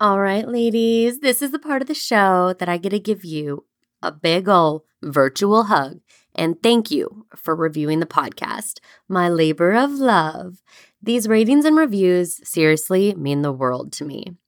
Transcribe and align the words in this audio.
All 0.00 0.18
right, 0.18 0.48
ladies, 0.48 1.20
this 1.20 1.42
is 1.42 1.50
the 1.50 1.58
part 1.58 1.82
of 1.82 1.88
the 1.88 1.92
show 1.92 2.54
that 2.58 2.70
I 2.70 2.78
get 2.78 2.88
to 2.88 2.98
give 2.98 3.22
you 3.22 3.66
a 4.02 4.10
big 4.10 4.48
ol' 4.48 4.86
virtual 5.02 5.64
hug 5.64 6.00
and 6.34 6.56
thank 6.62 6.90
you 6.90 7.26
for 7.36 7.54
reviewing 7.54 8.00
the 8.00 8.06
podcast, 8.06 8.78
my 9.10 9.28
labor 9.28 9.74
of 9.74 9.90
love. 9.90 10.62
These 11.02 11.28
ratings 11.28 11.66
and 11.66 11.76
reviews 11.76 12.40
seriously 12.48 13.14
mean 13.14 13.42
the 13.42 13.52
world 13.52 13.92
to 13.92 14.06
me. 14.06 14.38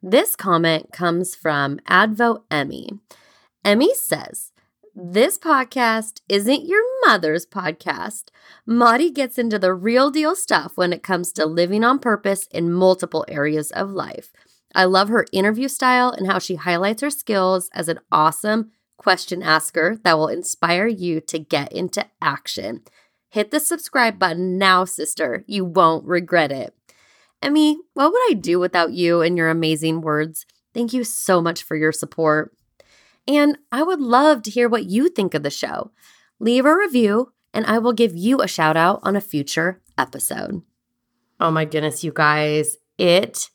This 0.00 0.36
comment 0.36 0.92
comes 0.92 1.34
from 1.34 1.80
Advo 1.90 2.44
Emmy. 2.48 2.90
Emmy 3.64 3.92
says, 3.96 4.52
this 4.94 5.36
podcast 5.38 6.20
isn't 6.28 6.68
your 6.68 6.84
mother's 7.04 7.44
podcast. 7.44 8.26
Mari 8.64 9.10
gets 9.10 9.38
into 9.38 9.58
the 9.58 9.74
real 9.74 10.08
deal 10.12 10.36
stuff 10.36 10.76
when 10.76 10.92
it 10.92 11.02
comes 11.02 11.32
to 11.32 11.46
living 11.46 11.82
on 11.82 11.98
purpose 11.98 12.46
in 12.52 12.72
multiple 12.72 13.24
areas 13.26 13.72
of 13.72 13.90
life. 13.90 14.30
I 14.74 14.84
love 14.84 15.08
her 15.08 15.26
interview 15.32 15.68
style 15.68 16.10
and 16.10 16.26
how 16.26 16.38
she 16.38 16.56
highlights 16.56 17.02
her 17.02 17.10
skills 17.10 17.70
as 17.72 17.88
an 17.88 18.00
awesome 18.10 18.72
question 18.96 19.42
asker 19.42 19.98
that 20.04 20.18
will 20.18 20.28
inspire 20.28 20.86
you 20.86 21.20
to 21.20 21.38
get 21.38 21.72
into 21.72 22.06
action. 22.20 22.82
Hit 23.28 23.50
the 23.50 23.60
subscribe 23.60 24.18
button 24.18 24.58
now, 24.58 24.84
sister. 24.84 25.44
You 25.46 25.64
won't 25.64 26.06
regret 26.06 26.52
it. 26.52 26.74
Emmy, 27.42 27.78
what 27.94 28.12
would 28.12 28.22
I 28.30 28.34
do 28.34 28.58
without 28.58 28.92
you 28.92 29.20
and 29.20 29.36
your 29.36 29.50
amazing 29.50 30.00
words? 30.00 30.46
Thank 30.72 30.92
you 30.92 31.04
so 31.04 31.42
much 31.42 31.62
for 31.62 31.76
your 31.76 31.92
support. 31.92 32.56
And 33.28 33.58
I 33.70 33.82
would 33.82 34.00
love 34.00 34.42
to 34.42 34.50
hear 34.50 34.68
what 34.68 34.86
you 34.86 35.08
think 35.08 35.34
of 35.34 35.42
the 35.42 35.50
show. 35.50 35.90
Leave 36.38 36.64
a 36.64 36.76
review, 36.76 37.32
and 37.52 37.64
I 37.66 37.78
will 37.78 37.92
give 37.92 38.16
you 38.16 38.40
a 38.40 38.48
shout 38.48 38.76
out 38.76 39.00
on 39.02 39.14
a 39.16 39.20
future 39.20 39.80
episode. 39.96 40.62
Oh 41.38 41.50
my 41.50 41.64
goodness, 41.64 42.04
you 42.04 42.12
guys, 42.14 42.76
it 42.98 43.50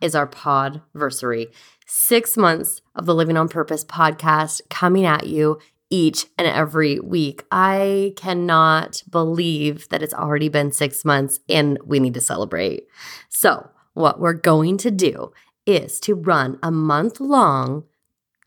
is 0.00 0.14
our 0.14 0.26
podversary. 0.26 1.46
Six 1.86 2.36
months 2.36 2.80
of 2.94 3.06
the 3.06 3.14
Living 3.14 3.36
on 3.36 3.48
Purpose 3.48 3.84
podcast 3.84 4.60
coming 4.70 5.04
at 5.04 5.26
you 5.26 5.58
each 5.90 6.26
and 6.36 6.46
every 6.46 6.98
week. 6.98 7.44
I 7.50 8.12
cannot 8.16 9.02
believe 9.08 9.88
that 9.90 10.02
it's 10.02 10.14
already 10.14 10.48
been 10.48 10.72
six 10.72 11.04
months 11.04 11.38
and 11.48 11.78
we 11.84 12.00
need 12.00 12.14
to 12.14 12.20
celebrate. 12.20 12.86
So, 13.28 13.70
what 13.94 14.20
we're 14.20 14.34
going 14.34 14.76
to 14.78 14.90
do 14.90 15.32
is 15.64 15.98
to 16.00 16.14
run 16.14 16.58
a 16.62 16.70
month 16.70 17.20
long 17.20 17.84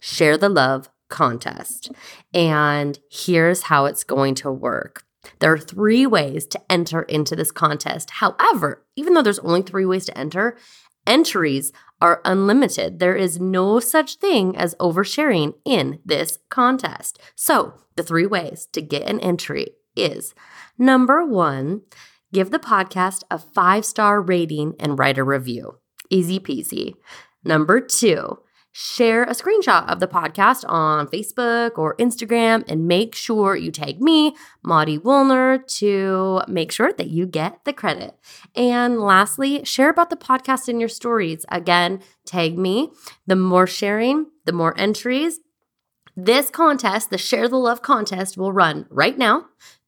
Share 0.01 0.37
the 0.37 0.49
Love 0.49 0.89
contest. 1.09 1.91
And 2.33 2.99
here's 3.11 3.63
how 3.63 3.85
it's 3.85 4.03
going 4.03 4.35
to 4.35 4.51
work. 4.51 5.03
There 5.39 5.51
are 5.51 5.59
three 5.59 6.05
ways 6.05 6.45
to 6.47 6.61
enter 6.69 7.01
into 7.03 7.35
this 7.35 7.51
contest. 7.51 8.09
However, 8.11 8.85
even 8.95 9.13
though 9.13 9.21
there's 9.21 9.39
only 9.39 9.61
three 9.61 9.85
ways 9.85 10.05
to 10.05 10.17
enter, 10.17 10.55
Entries 11.07 11.71
are 12.01 12.21
unlimited. 12.23 12.99
There 12.99 13.15
is 13.15 13.39
no 13.39 13.79
such 13.79 14.15
thing 14.15 14.55
as 14.55 14.75
oversharing 14.75 15.53
in 15.65 15.99
this 16.05 16.39
contest. 16.49 17.19
So, 17.35 17.73
the 17.95 18.03
three 18.03 18.25
ways 18.25 18.67
to 18.73 18.81
get 18.81 19.03
an 19.03 19.19
entry 19.19 19.67
is 19.95 20.33
number 20.77 21.25
one, 21.25 21.81
give 22.31 22.51
the 22.51 22.59
podcast 22.59 23.23
a 23.29 23.37
five 23.37 23.85
star 23.85 24.21
rating 24.21 24.75
and 24.79 24.97
write 24.97 25.17
a 25.17 25.23
review. 25.23 25.79
Easy 26.09 26.39
peasy. 26.39 26.93
Number 27.43 27.81
two, 27.81 28.39
share 28.71 29.23
a 29.23 29.31
screenshot 29.31 29.87
of 29.89 29.99
the 29.99 30.07
podcast 30.07 30.63
on 30.67 31.07
Facebook 31.07 31.77
or 31.77 31.95
Instagram 31.97 32.63
and 32.67 32.87
make 32.87 33.15
sure 33.15 33.55
you 33.55 33.71
tag 33.71 34.01
me, 34.01 34.35
Mari 34.63 34.97
Wuellner, 34.97 35.65
to 35.79 36.41
make 36.47 36.71
sure 36.71 36.93
that 36.93 37.07
you 37.07 37.25
get 37.25 37.63
the 37.65 37.73
credit. 37.73 38.15
And 38.55 38.99
lastly, 38.99 39.63
share 39.63 39.89
about 39.89 40.09
the 40.09 40.15
podcast 40.15 40.69
in 40.69 40.79
your 40.79 40.89
stories. 40.89 41.45
Again, 41.49 42.01
tag 42.25 42.57
me. 42.57 42.91
The 43.27 43.35
more 43.35 43.67
sharing, 43.67 44.27
the 44.45 44.53
more 44.53 44.77
entries. 44.77 45.39
This 46.15 46.49
contest, 46.49 47.09
the 47.09 47.17
Share 47.17 47.47
the 47.47 47.57
Love 47.57 47.81
contest, 47.81 48.37
will 48.37 48.51
run 48.51 48.85
right 48.89 49.17
now 49.17 49.45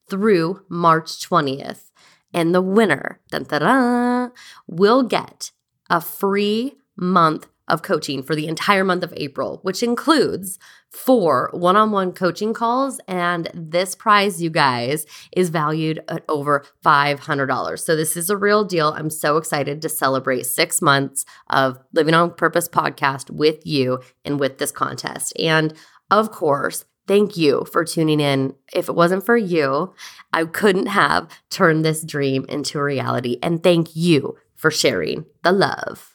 through 0.08 0.62
March 0.68 1.20
20th. 1.28 1.90
And 2.34 2.54
the 2.54 2.62
winner, 2.62 3.20
dun, 3.30 3.44
dun, 3.44 3.60
dun, 3.60 4.32
will 4.66 5.02
get 5.02 5.50
a 5.90 6.00
free 6.00 6.78
month 6.96 7.46
of 7.68 7.82
coaching 7.82 8.22
for 8.22 8.34
the 8.34 8.46
entire 8.46 8.84
month 8.84 9.02
of 9.02 9.14
April, 9.16 9.60
which 9.62 9.82
includes 9.82 10.58
four 10.90 11.48
one 11.52 11.76
on 11.76 11.90
one 11.90 12.12
coaching 12.12 12.52
calls. 12.52 13.00
And 13.08 13.50
this 13.54 13.94
prize, 13.94 14.42
you 14.42 14.50
guys, 14.50 15.06
is 15.34 15.48
valued 15.48 16.02
at 16.08 16.24
over 16.28 16.64
$500. 16.84 17.78
So 17.78 17.96
this 17.96 18.16
is 18.16 18.30
a 18.30 18.36
real 18.36 18.64
deal. 18.64 18.94
I'm 18.96 19.10
so 19.10 19.36
excited 19.36 19.80
to 19.82 19.88
celebrate 19.88 20.46
six 20.46 20.82
months 20.82 21.24
of 21.48 21.78
Living 21.92 22.14
on 22.14 22.34
Purpose 22.34 22.68
podcast 22.68 23.30
with 23.30 23.66
you 23.66 24.00
and 24.24 24.38
with 24.38 24.58
this 24.58 24.72
contest. 24.72 25.32
And 25.38 25.74
of 26.10 26.30
course, 26.30 26.84
Thank 27.08 27.36
you 27.36 27.66
for 27.70 27.84
tuning 27.84 28.20
in. 28.20 28.54
If 28.72 28.88
it 28.88 28.94
wasn't 28.94 29.26
for 29.26 29.36
you, 29.36 29.92
I 30.32 30.44
couldn't 30.44 30.86
have 30.86 31.28
turned 31.50 31.84
this 31.84 32.04
dream 32.04 32.46
into 32.48 32.78
a 32.78 32.84
reality. 32.84 33.38
And 33.42 33.62
thank 33.62 33.96
you 33.96 34.36
for 34.54 34.70
sharing 34.70 35.26
the 35.42 35.52
love. 35.52 36.11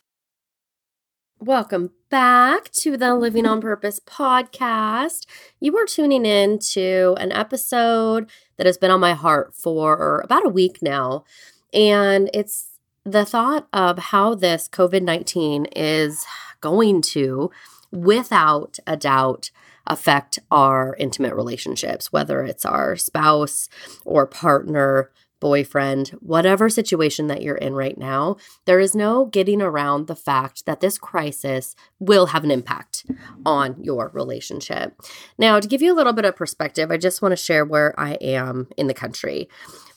Welcome 1.39 1.91
back 2.09 2.71
to 2.71 2.97
the 2.97 3.13
Living 3.13 3.45
on 3.45 3.61
Purpose 3.61 3.99
podcast. 3.99 5.27
You 5.59 5.77
are 5.77 5.85
tuning 5.85 6.25
in 6.25 6.57
to 6.71 7.15
an 7.19 7.31
episode 7.31 8.27
that 8.57 8.65
has 8.65 8.79
been 8.79 8.89
on 8.89 8.99
my 8.99 9.13
heart 9.13 9.53
for 9.53 10.21
about 10.21 10.47
a 10.47 10.49
week 10.49 10.81
now. 10.81 11.25
And 11.71 12.31
it's 12.33 12.79
the 13.03 13.23
thought 13.23 13.67
of 13.71 13.99
how 13.99 14.33
this 14.33 14.67
COVID 14.67 15.03
19 15.03 15.65
is 15.75 16.25
going 16.59 17.03
to, 17.03 17.51
without 17.91 18.79
a 18.87 18.97
doubt, 18.97 19.51
affect 19.85 20.39
our 20.49 20.95
intimate 20.97 21.35
relationships, 21.35 22.11
whether 22.11 22.43
it's 22.43 22.65
our 22.65 22.95
spouse 22.95 23.69
or 24.05 24.25
partner 24.25 25.11
boyfriend, 25.39 26.09
whatever 26.19 26.69
situation 26.69 27.27
that 27.27 27.41
you're 27.41 27.55
in 27.55 27.73
right 27.73 27.97
now, 27.97 28.37
there 28.65 28.79
is 28.79 28.95
no 28.95 29.25
getting 29.25 29.61
around 29.61 30.07
the 30.07 30.15
fact 30.15 30.65
that 30.65 30.81
this 30.81 30.97
crisis 30.97 31.75
will 31.99 32.27
have 32.27 32.43
an 32.43 32.51
impact 32.51 33.05
on 33.45 33.75
your 33.81 34.09
relationship. 34.13 34.99
Now, 35.37 35.59
to 35.59 35.67
give 35.67 35.81
you 35.81 35.93
a 35.93 35.95
little 35.95 36.13
bit 36.13 36.25
of 36.25 36.35
perspective, 36.35 36.91
I 36.91 36.97
just 36.97 37.21
want 37.21 37.31
to 37.31 37.37
share 37.37 37.65
where 37.65 37.97
I 37.99 38.13
am 38.15 38.67
in 38.77 38.87
the 38.87 38.93
country. 38.93 39.49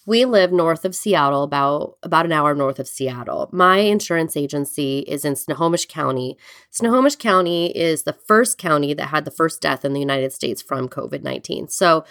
We 0.07 0.25
live 0.25 0.51
north 0.51 0.85
of 0.85 0.95
Seattle, 0.95 1.43
about 1.43 1.99
about 2.03 2.25
an 2.25 2.33
hour 2.33 2.55
north 2.55 2.79
of 2.79 2.89
Seattle. 2.89 3.49
My 3.53 3.79
insurance 3.79 4.37
agency 4.37 5.01
is 5.01 5.25
in 5.25 5.37
Snohomish 5.37 5.87
County. 5.87 6.37
Snohomish 6.71 7.17
County 7.17 7.71
is 7.77 8.03
the 8.03 8.15
first 8.15 8.59
county 8.59 8.95
that 8.95 9.07
had 9.07 9.25
the 9.25 9.31
first 9.31 9.61
death 9.61 9.85
in 9.85 9.93
the 9.93 10.01
United 10.01 10.33
States 10.33 10.63
from 10.63 10.89
COVID 10.89 11.23
19. 11.23 11.69
So 11.69 12.05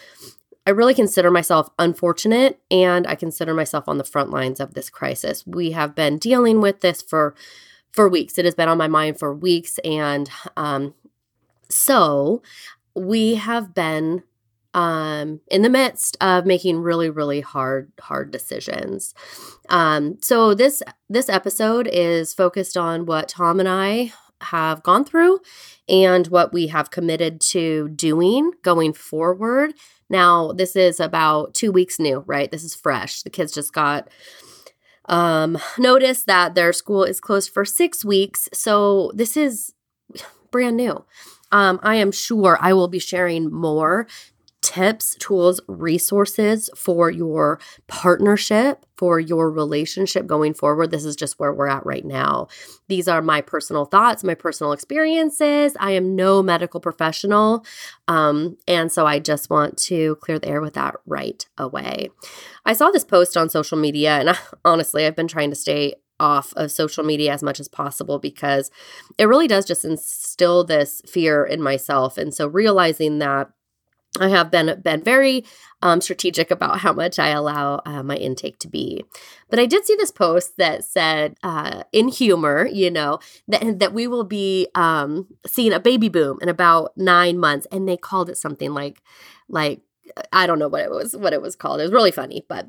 I 0.69 0.71
really 0.71 0.94
consider 0.94 1.31
myself 1.31 1.68
unfortunate 1.80 2.60
and 2.69 3.07
I 3.07 3.16
consider 3.16 3.56
myself 3.56 3.86
on 3.88 3.98
the 3.98 4.04
front 4.04 4.30
lines 4.30 4.60
of 4.60 4.75
this 4.75 4.88
crisis. 4.88 5.44
We 5.48 5.71
have 5.71 5.95
been 5.95 6.19
dealing 6.19 6.62
with 6.62 6.81
this 6.81 7.01
for 7.01 7.33
for 7.92 8.07
weeks. 8.07 8.38
It 8.38 8.45
has 8.45 8.54
been 8.54 8.69
on 8.69 8.77
my 8.77 8.88
mind 8.88 9.18
for 9.18 9.33
weeks 9.33 9.80
and 9.80 10.30
um 10.56 10.94
so 11.71 12.44
we 12.94 13.33
have 13.33 13.74
been 13.74 14.21
um, 14.75 15.42
in 15.50 15.63
the 15.63 15.71
midst 15.71 16.16
of 16.21 16.45
making 16.45 16.77
really, 16.77 17.10
really 17.10 17.42
hard, 17.42 17.92
hard 18.00 18.30
decisions. 18.30 19.16
Um, 19.69 20.19
so 20.21 20.54
this 20.54 20.83
this 21.10 21.30
episode 21.30 21.89
is 21.92 22.36
focused 22.36 22.77
on 22.77 23.07
what 23.07 23.30
Tom 23.30 23.60
and 23.60 23.68
I 23.68 24.13
have 24.42 24.83
gone 24.83 25.04
through 25.04 25.39
and 25.88 26.27
what 26.27 26.54
we 26.54 26.68
have 26.68 26.92
committed 26.92 27.42
to 27.42 27.89
doing 27.89 28.51
going 28.62 28.94
forward. 28.94 29.74
Now, 30.09 30.51
this 30.51 30.75
is 30.75 31.00
about 31.00 31.53
two 31.53 31.71
weeks 31.71 32.00
new, 32.00 32.23
right? 32.25 32.50
This 32.50 32.63
is 32.63 32.75
fresh. 32.75 33.21
The 33.21 33.29
kids 33.29 33.51
just 33.53 33.73
got 33.73 34.09
um, 35.06 35.57
notice 35.77 36.23
that 36.23 36.56
their 36.56 36.73
school 36.73 37.03
is 37.03 37.19
closed 37.19 37.51
for 37.51 37.65
six 37.65 38.06
weeks. 38.06 38.50
So 38.53 39.11
this 39.13 39.35
is 39.35 39.73
brand 40.51 40.77
new. 40.77 41.06
Um, 41.51 41.79
I 41.81 41.95
am 41.95 42.11
sure 42.11 42.57
I 42.61 42.73
will 42.73 42.88
be 42.88 43.00
sharing 43.00 43.51
more 43.51 44.07
tips, 44.61 45.15
tools, 45.19 45.61
resources 45.67 46.69
for 46.75 47.09
your 47.09 47.59
partnership, 47.88 48.85
for 48.97 49.19
your 49.19 49.50
relationship 49.50 50.27
going 50.27 50.53
forward. 50.53 50.91
This 50.91 51.06
is 51.06 51.15
just 51.15 51.39
where 51.39 51.53
we're 51.53 51.67
at 51.67 51.85
right 51.85 52.06
now. 52.06 52.47
These 52.88 53.07
are 53.07 53.21
my 53.21 53.41
personal 53.41 53.85
thoughts, 53.85 54.23
my 54.23 54.35
personal 54.35 54.73
experiences. 54.73 55.75
I 55.79 55.91
am 55.91 56.15
no 56.15 56.44
medical 56.44 56.79
professional. 56.79 57.65
Um, 58.07 58.57
and 58.67 58.91
so 58.91 59.06
I 59.06 59.19
just 59.19 59.50
want 59.50 59.77
to 59.83 60.17
clear 60.17 60.39
the 60.39 60.50
air 60.50 60.61
with 60.61 60.73
that 60.73 60.95
right 61.06 61.45
away. 61.57 62.09
I 62.65 62.73
saw 62.73 62.89
this 62.91 63.06
post 63.06 63.38
on 63.38 63.50
social 63.50 63.77
media, 63.77 64.19
and 64.19 64.31
I, 64.31 64.38
honestly, 64.65 65.06
I've 65.06 65.15
been 65.15 65.27
trying 65.27 65.51
to 65.51 65.56
stay 65.56 65.95
off 66.19 66.53
of 66.57 66.71
social 66.71 67.03
media 67.03 67.31
as 67.31 67.41
much 67.41 67.59
as 67.59 67.67
possible 67.67 68.19
because 68.19 68.69
it 69.17 69.25
really 69.25 69.47
does 69.47 69.65
just 69.65 69.85
instill 69.85 70.63
this 70.63 71.01
fear 71.07 71.45
in 71.45 71.61
myself. 71.61 72.17
And 72.17 72.33
so 72.33 72.47
realizing 72.47 73.19
that 73.19 73.51
I 74.17 74.29
have 74.29 74.50
been 74.50 74.81
been 74.81 75.03
very 75.03 75.45
um, 75.81 76.01
strategic 76.01 76.50
about 76.51 76.79
how 76.79 76.94
much 76.94 77.19
I 77.19 77.29
allow 77.29 77.81
uh, 77.85 78.01
my 78.03 78.15
intake 78.15 78.57
to 78.59 78.67
be. 78.67 79.06
But 79.50 79.59
I 79.59 79.65
did 79.65 79.85
see 79.85 79.95
this 79.95 80.11
post 80.11 80.57
that 80.57 80.83
said, 80.83 81.35
uh, 81.44 81.83
in 81.91 82.07
humor, 82.07 82.67
you 82.67 82.89
know, 82.89 83.19
that 83.47 83.79
that 83.79 83.94
we 83.94 84.07
will 84.07 84.23
be 84.23 84.67
um, 84.73 85.27
seeing 85.45 85.73
a 85.73 85.79
baby 85.79 86.09
boom 86.09 86.39
in 86.41 86.50
about 86.50 86.97
nine 86.97 87.38
months, 87.38 87.67
and 87.71 87.88
they 87.88 87.97
called 87.97 88.29
it 88.29 88.38
something 88.38 88.73
like, 88.73 89.01
like 89.47 89.81
I 90.33 90.47
don't 90.47 90.59
know 90.59 90.67
what 90.67 90.81
it 90.81 90.89
was, 90.91 91.15
what 91.15 91.33
it 91.33 91.41
was 91.41 91.56
called. 91.56 91.79
It 91.79 91.83
was 91.83 91.91
really 91.91 92.11
funny, 92.11 92.45
but 92.50 92.67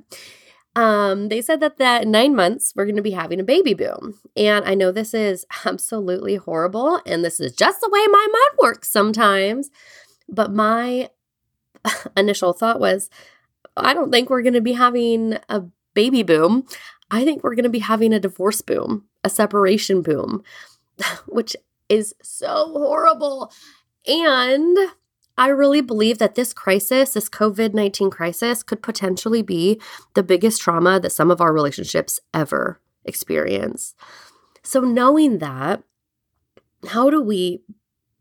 um, 0.76 1.30
they 1.30 1.40
said 1.40 1.60
that 1.60 1.78
that 1.78 2.06
nine 2.06 2.36
months 2.36 2.74
we're 2.76 2.84
going 2.84 2.96
to 2.96 3.02
be 3.02 3.10
having 3.12 3.40
a 3.40 3.44
baby 3.44 3.72
boom, 3.72 4.20
and 4.36 4.64
I 4.66 4.74
know 4.74 4.92
this 4.92 5.14
is 5.14 5.46
absolutely 5.64 6.36
horrible, 6.36 7.00
and 7.06 7.24
this 7.24 7.40
is 7.40 7.52
just 7.52 7.80
the 7.80 7.90
way 7.90 8.06
my 8.06 8.26
mind 8.30 8.58
works 8.58 8.90
sometimes. 8.90 9.70
But 10.28 10.52
my 10.52 11.08
initial 12.16 12.52
thought 12.52 12.80
was, 12.80 13.10
I 13.76 13.94
don't 13.94 14.10
think 14.10 14.30
we're 14.30 14.42
going 14.42 14.54
to 14.54 14.60
be 14.60 14.72
having 14.72 15.38
a 15.48 15.62
baby 15.94 16.22
boom. 16.22 16.66
I 17.10 17.24
think 17.24 17.42
we're 17.42 17.54
going 17.54 17.64
to 17.64 17.70
be 17.70 17.80
having 17.80 18.12
a 18.12 18.20
divorce 18.20 18.60
boom, 18.60 19.06
a 19.24 19.30
separation 19.30 20.02
boom, 20.02 20.42
which 21.26 21.56
is 21.88 22.14
so 22.22 22.72
horrible. 22.72 23.52
And 24.06 24.76
I 25.36 25.48
really 25.48 25.80
believe 25.80 26.18
that 26.18 26.34
this 26.34 26.52
crisis, 26.52 27.14
this 27.14 27.28
COVID 27.28 27.74
19 27.74 28.10
crisis, 28.10 28.62
could 28.62 28.82
potentially 28.82 29.42
be 29.42 29.80
the 30.14 30.22
biggest 30.22 30.60
trauma 30.60 31.00
that 31.00 31.12
some 31.12 31.30
of 31.30 31.40
our 31.40 31.52
relationships 31.52 32.20
ever 32.34 32.80
experience. 33.04 33.94
So, 34.62 34.80
knowing 34.80 35.38
that, 35.38 35.82
how 36.88 37.10
do 37.10 37.22
we 37.22 37.62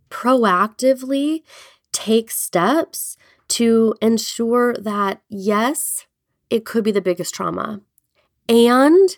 proactively 0.10 1.44
take 1.92 2.32
steps 2.32 3.18
to 3.50 3.96
ensure 4.02 4.74
that, 4.76 5.22
yes, 5.30 6.06
it 6.50 6.66
could 6.66 6.84
be 6.84 6.92
the 6.92 7.02
biggest 7.02 7.34
trauma. 7.34 7.82
And 8.48 9.10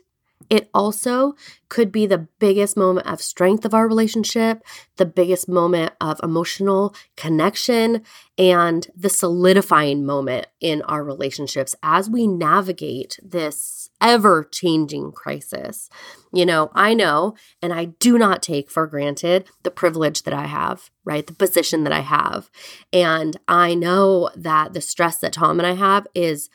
it 0.51 0.69
also 0.73 1.33
could 1.69 1.93
be 1.93 2.05
the 2.05 2.27
biggest 2.39 2.75
moment 2.75 3.07
of 3.07 3.21
strength 3.21 3.63
of 3.63 3.73
our 3.73 3.87
relationship, 3.87 4.61
the 4.97 5.05
biggest 5.05 5.47
moment 5.47 5.93
of 6.01 6.19
emotional 6.21 6.93
connection, 7.15 8.03
and 8.37 8.87
the 8.93 9.09
solidifying 9.09 10.05
moment 10.05 10.47
in 10.59 10.81
our 10.81 11.05
relationships 11.05 11.73
as 11.81 12.09
we 12.09 12.27
navigate 12.27 13.17
this 13.23 13.89
ever 14.01 14.43
changing 14.43 15.13
crisis. 15.13 15.89
You 16.33 16.45
know, 16.45 16.69
I 16.73 16.95
know, 16.95 17.35
and 17.61 17.71
I 17.71 17.85
do 17.85 18.17
not 18.17 18.43
take 18.43 18.69
for 18.69 18.87
granted 18.87 19.47
the 19.63 19.71
privilege 19.71 20.23
that 20.23 20.33
I 20.33 20.47
have, 20.47 20.89
right? 21.05 21.25
The 21.25 21.33
position 21.33 21.85
that 21.85 21.93
I 21.93 22.01
have. 22.01 22.49
And 22.91 23.37
I 23.47 23.73
know 23.73 24.29
that 24.35 24.73
the 24.73 24.81
stress 24.81 25.17
that 25.19 25.31
Tom 25.31 25.61
and 25.61 25.67
I 25.67 25.75
have 25.75 26.07
is 26.13 26.49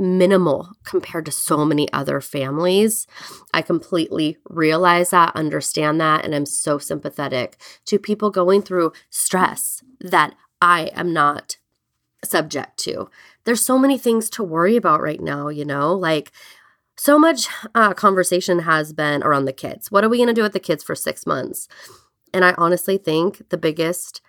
minimal 0.00 0.70
compared 0.84 1.26
to 1.26 1.30
so 1.32 1.64
many 1.64 1.92
other 1.92 2.20
families. 2.20 3.06
I 3.52 3.62
completely 3.62 4.38
realize 4.48 5.10
that, 5.10 5.36
understand 5.36 6.00
that, 6.00 6.24
and 6.24 6.34
I'm 6.34 6.46
so 6.46 6.78
sympathetic 6.78 7.56
to 7.84 7.98
people 7.98 8.30
going 8.30 8.62
through 8.62 8.92
stress 9.10 9.82
that 10.00 10.34
I 10.60 10.90
am 10.94 11.12
not 11.12 11.58
subject 12.24 12.78
to. 12.78 13.10
There's 13.44 13.64
so 13.64 13.78
many 13.78 13.98
things 13.98 14.28
to 14.30 14.42
worry 14.42 14.76
about 14.76 15.02
right 15.02 15.20
now, 15.20 15.48
you 15.48 15.64
know, 15.64 15.94
like 15.94 16.32
so 16.96 17.18
much 17.18 17.48
uh, 17.74 17.94
conversation 17.94 18.60
has 18.60 18.92
been 18.92 19.22
around 19.22 19.46
the 19.46 19.52
kids. 19.52 19.90
What 19.90 20.04
are 20.04 20.08
we 20.08 20.18
going 20.18 20.28
to 20.28 20.34
do 20.34 20.42
with 20.42 20.52
the 20.52 20.60
kids 20.60 20.82
for 20.82 20.94
six 20.94 21.26
months? 21.26 21.66
And 22.32 22.44
I 22.44 22.54
honestly 22.58 22.98
think 22.98 23.48
the 23.48 23.56
biggest 23.56 24.20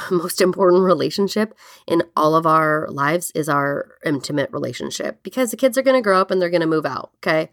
most 0.10 0.40
important 0.40 0.82
relationship 0.82 1.54
in 1.86 2.02
all 2.16 2.34
of 2.34 2.46
our 2.46 2.88
lives 2.90 3.32
is 3.34 3.48
our 3.48 3.92
intimate 4.04 4.50
relationship 4.52 5.22
because 5.22 5.50
the 5.50 5.56
kids 5.56 5.76
are 5.76 5.82
going 5.82 5.96
to 5.96 6.02
grow 6.02 6.20
up 6.20 6.30
and 6.30 6.40
they're 6.40 6.50
going 6.50 6.60
to 6.60 6.66
move 6.66 6.86
out, 6.86 7.10
okay? 7.16 7.50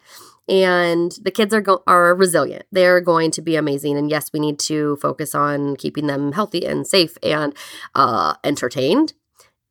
And 0.48 1.12
the 1.22 1.32
kids 1.32 1.54
are 1.54 1.62
go- 1.62 1.84
are 1.86 2.16
resilient. 2.16 2.66
They're 2.72 3.02
going 3.02 3.32
to 3.32 3.42
be 3.42 3.56
amazing 3.56 3.98
and 3.98 4.10
yes, 4.10 4.32
we 4.34 4.40
need 4.40 4.60
to 4.60 4.96
focus 4.98 5.36
on 5.36 5.76
keeping 5.76 6.08
them 6.08 6.32
healthy 6.32 6.66
and 6.66 6.88
safe 6.88 7.18
and 7.22 7.54
uh 7.96 8.36
entertained. 8.44 9.14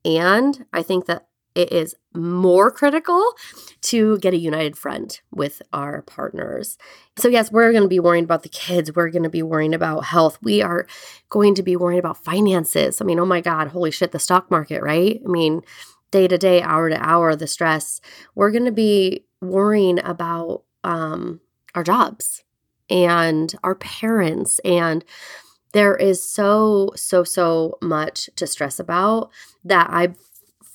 And 0.04 0.66
I 0.72 0.82
think 0.82 1.06
that 1.06 1.27
it 1.58 1.72
is 1.72 1.94
more 2.14 2.70
critical 2.70 3.22
to 3.80 4.18
get 4.18 4.32
a 4.32 4.38
united 4.38 4.76
front 4.76 5.22
with 5.32 5.60
our 5.72 6.02
partners. 6.02 6.78
So, 7.16 7.28
yes, 7.28 7.50
we're 7.50 7.72
going 7.72 7.82
to 7.82 7.88
be 7.88 8.00
worrying 8.00 8.24
about 8.24 8.44
the 8.44 8.48
kids. 8.48 8.94
We're 8.94 9.10
going 9.10 9.24
to 9.24 9.28
be 9.28 9.42
worrying 9.42 9.74
about 9.74 10.04
health. 10.04 10.38
We 10.40 10.62
are 10.62 10.86
going 11.28 11.54
to 11.56 11.62
be 11.62 11.76
worrying 11.76 11.98
about 11.98 12.24
finances. 12.24 13.00
I 13.00 13.04
mean, 13.04 13.18
oh 13.18 13.26
my 13.26 13.40
God, 13.40 13.68
holy 13.68 13.90
shit, 13.90 14.12
the 14.12 14.18
stock 14.18 14.50
market, 14.50 14.82
right? 14.82 15.20
I 15.24 15.28
mean, 15.28 15.62
day 16.10 16.28
to 16.28 16.38
day, 16.38 16.62
hour 16.62 16.88
to 16.88 16.96
hour, 16.96 17.34
the 17.34 17.46
stress. 17.46 18.00
We're 18.34 18.52
going 18.52 18.64
to 18.64 18.72
be 18.72 19.26
worrying 19.40 19.98
about 20.04 20.62
um, 20.84 21.40
our 21.74 21.82
jobs 21.82 22.44
and 22.88 23.54
our 23.62 23.74
parents 23.74 24.58
and 24.60 25.04
there 25.72 25.94
is 25.94 26.28
so 26.28 26.90
so 26.96 27.22
so 27.22 27.76
much 27.82 28.30
to 28.36 28.46
stress 28.46 28.80
about 28.80 29.30
that 29.64 29.88
i 29.90 30.08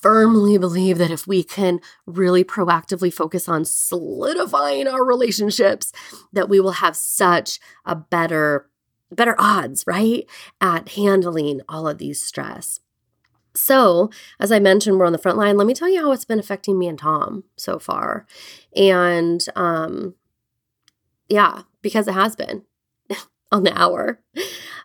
firmly 0.03 0.57
believe 0.57 0.97
that 0.99 1.09
if 1.09 1.25
we 1.25 1.43
can 1.43 1.79
really 2.05 2.43
proactively 2.43 3.11
focus 3.11 3.49
on 3.49 3.65
solidifying 3.65 4.87
our 4.87 5.03
relationships, 5.03 5.91
that 6.33 6.49
we 6.49 6.59
will 6.59 6.73
have 6.73 6.95
such 6.95 7.59
a 7.85 7.95
better 7.95 8.69
better 9.09 9.35
odds, 9.37 9.85
right, 9.87 10.27
at 10.59 10.89
handling 10.89 11.61
all 11.69 11.87
of 11.87 11.99
these 11.99 12.21
stress. 12.21 12.79
So, 13.55 14.09
as 14.39 14.51
I 14.51 14.59
mentioned, 14.59 14.97
we're 14.97 15.05
on 15.05 15.11
the 15.13 15.19
front 15.19 15.37
line. 15.37 15.57
Let 15.57 15.67
me 15.67 15.75
tell 15.75 15.89
you 15.89 16.01
how 16.01 16.11
it's 16.11 16.25
been 16.25 16.39
affecting 16.39 16.79
me 16.79 16.87
and 16.87 16.97
Tom 16.97 17.43
so 17.55 17.79
far. 17.79 18.25
And 18.75 19.43
um 19.55 20.15
yeah, 21.29 21.63
because 21.81 22.07
it 22.07 22.13
has 22.13 22.35
been 22.35 22.63
on 23.51 23.63
the 23.63 23.79
hour. 23.79 24.19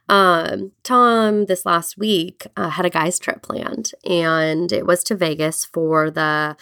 Um, 0.09 0.73
Tom, 0.83 1.47
this 1.47 1.67
last 1.67 1.99
week, 1.99 2.47
uh, 2.57 2.71
had 2.71 2.87
a 2.87 2.91
guy's 2.91 3.19
trip 3.19 3.43
planned, 3.43 3.93
and 4.05 4.73
it 4.73 4.87
was 4.87 5.05
to 5.05 5.15
Vegas 5.15 5.65
for 5.65 6.11
the 6.11 6.57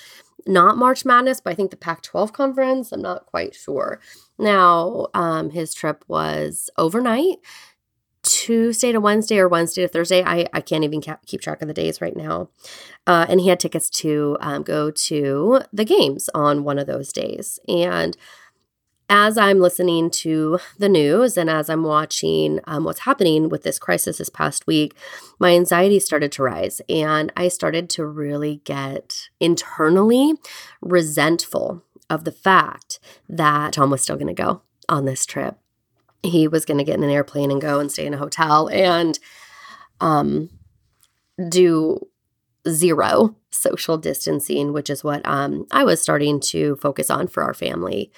not 0.46 0.76
March 0.76 1.04
Madness, 1.04 1.40
but 1.40 1.50
I 1.50 1.54
think 1.54 1.70
the 1.70 1.76
Pac 1.76 2.02
12 2.02 2.32
conference. 2.32 2.92
I'm 2.92 3.02
not 3.02 3.26
quite 3.26 3.54
sure. 3.54 4.00
Now, 4.38 5.08
um, 5.12 5.50
his 5.50 5.74
trip 5.74 6.04
was 6.08 6.70
overnight. 6.78 7.38
Tuesday 8.22 8.90
to 8.90 9.00
Wednesday 9.00 9.38
or 9.38 9.48
Wednesday 9.48 9.82
to 9.82 9.88
Thursday. 9.88 10.22
I, 10.24 10.46
I 10.52 10.60
can't 10.60 10.84
even 10.84 11.00
keep 11.00 11.40
track 11.40 11.62
of 11.62 11.68
the 11.68 11.74
days 11.74 12.00
right 12.00 12.16
now. 12.16 12.48
Uh, 13.06 13.26
and 13.28 13.40
he 13.40 13.48
had 13.48 13.60
tickets 13.60 13.88
to 13.90 14.36
um, 14.40 14.62
go 14.64 14.90
to 14.90 15.60
the 15.72 15.84
games 15.84 16.28
on 16.34 16.64
one 16.64 16.78
of 16.78 16.88
those 16.88 17.12
days. 17.12 17.60
And 17.68 18.16
as 19.08 19.38
I'm 19.38 19.60
listening 19.60 20.10
to 20.10 20.58
the 20.78 20.88
news 20.88 21.36
and 21.36 21.48
as 21.48 21.70
I'm 21.70 21.84
watching 21.84 22.60
um, 22.64 22.84
what's 22.84 23.00
happening 23.00 23.48
with 23.48 23.62
this 23.62 23.78
crisis 23.78 24.18
this 24.18 24.28
past 24.28 24.66
week, 24.66 24.94
my 25.38 25.54
anxiety 25.54 26.00
started 26.00 26.32
to 26.32 26.42
rise 26.42 26.80
and 26.88 27.32
I 27.36 27.48
started 27.48 27.88
to 27.90 28.06
really 28.06 28.62
get 28.64 29.28
internally 29.38 30.34
resentful 30.80 31.84
of 32.10 32.24
the 32.24 32.32
fact 32.32 32.98
that 33.28 33.74
Tom 33.74 33.90
was 33.90 34.02
still 34.02 34.16
going 34.16 34.26
to 34.26 34.34
go 34.42 34.62
on 34.88 35.04
this 35.04 35.24
trip. 35.24 35.56
He 36.22 36.48
was 36.48 36.64
going 36.64 36.78
to 36.78 36.84
get 36.84 36.96
in 36.96 37.04
an 37.04 37.10
airplane 37.10 37.50
and 37.50 37.60
go 37.60 37.78
and 37.78 37.90
stay 37.90 38.06
in 38.06 38.14
a 38.14 38.18
hotel 38.18 38.68
and 38.68 39.18
um, 40.00 40.50
do 41.48 42.06
zero 42.68 43.36
social 43.50 43.96
distancing, 43.96 44.72
which 44.72 44.90
is 44.90 45.04
what 45.04 45.26
um, 45.26 45.66
I 45.70 45.84
was 45.84 46.02
starting 46.02 46.40
to 46.40 46.76
focus 46.76 47.10
on 47.10 47.28
for 47.28 47.42
our 47.42 47.54
family. 47.54 48.10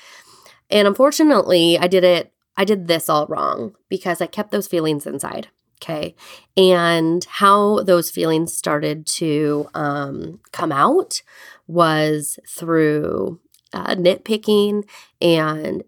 And 0.70 0.86
unfortunately, 0.88 1.78
I 1.78 1.86
did 1.86 2.04
it, 2.04 2.32
I 2.56 2.64
did 2.64 2.88
this 2.88 3.08
all 3.08 3.26
wrong 3.26 3.74
because 3.88 4.20
I 4.20 4.26
kept 4.26 4.50
those 4.50 4.68
feelings 4.68 5.06
inside. 5.06 5.48
Okay. 5.80 6.16
And 6.56 7.24
how 7.24 7.82
those 7.84 8.10
feelings 8.10 8.56
started 8.56 9.06
to 9.06 9.68
um, 9.74 10.40
come 10.50 10.72
out 10.72 11.22
was 11.68 12.38
through 12.48 13.40
uh, 13.72 13.94
nitpicking 13.94 14.88
and 15.20 15.84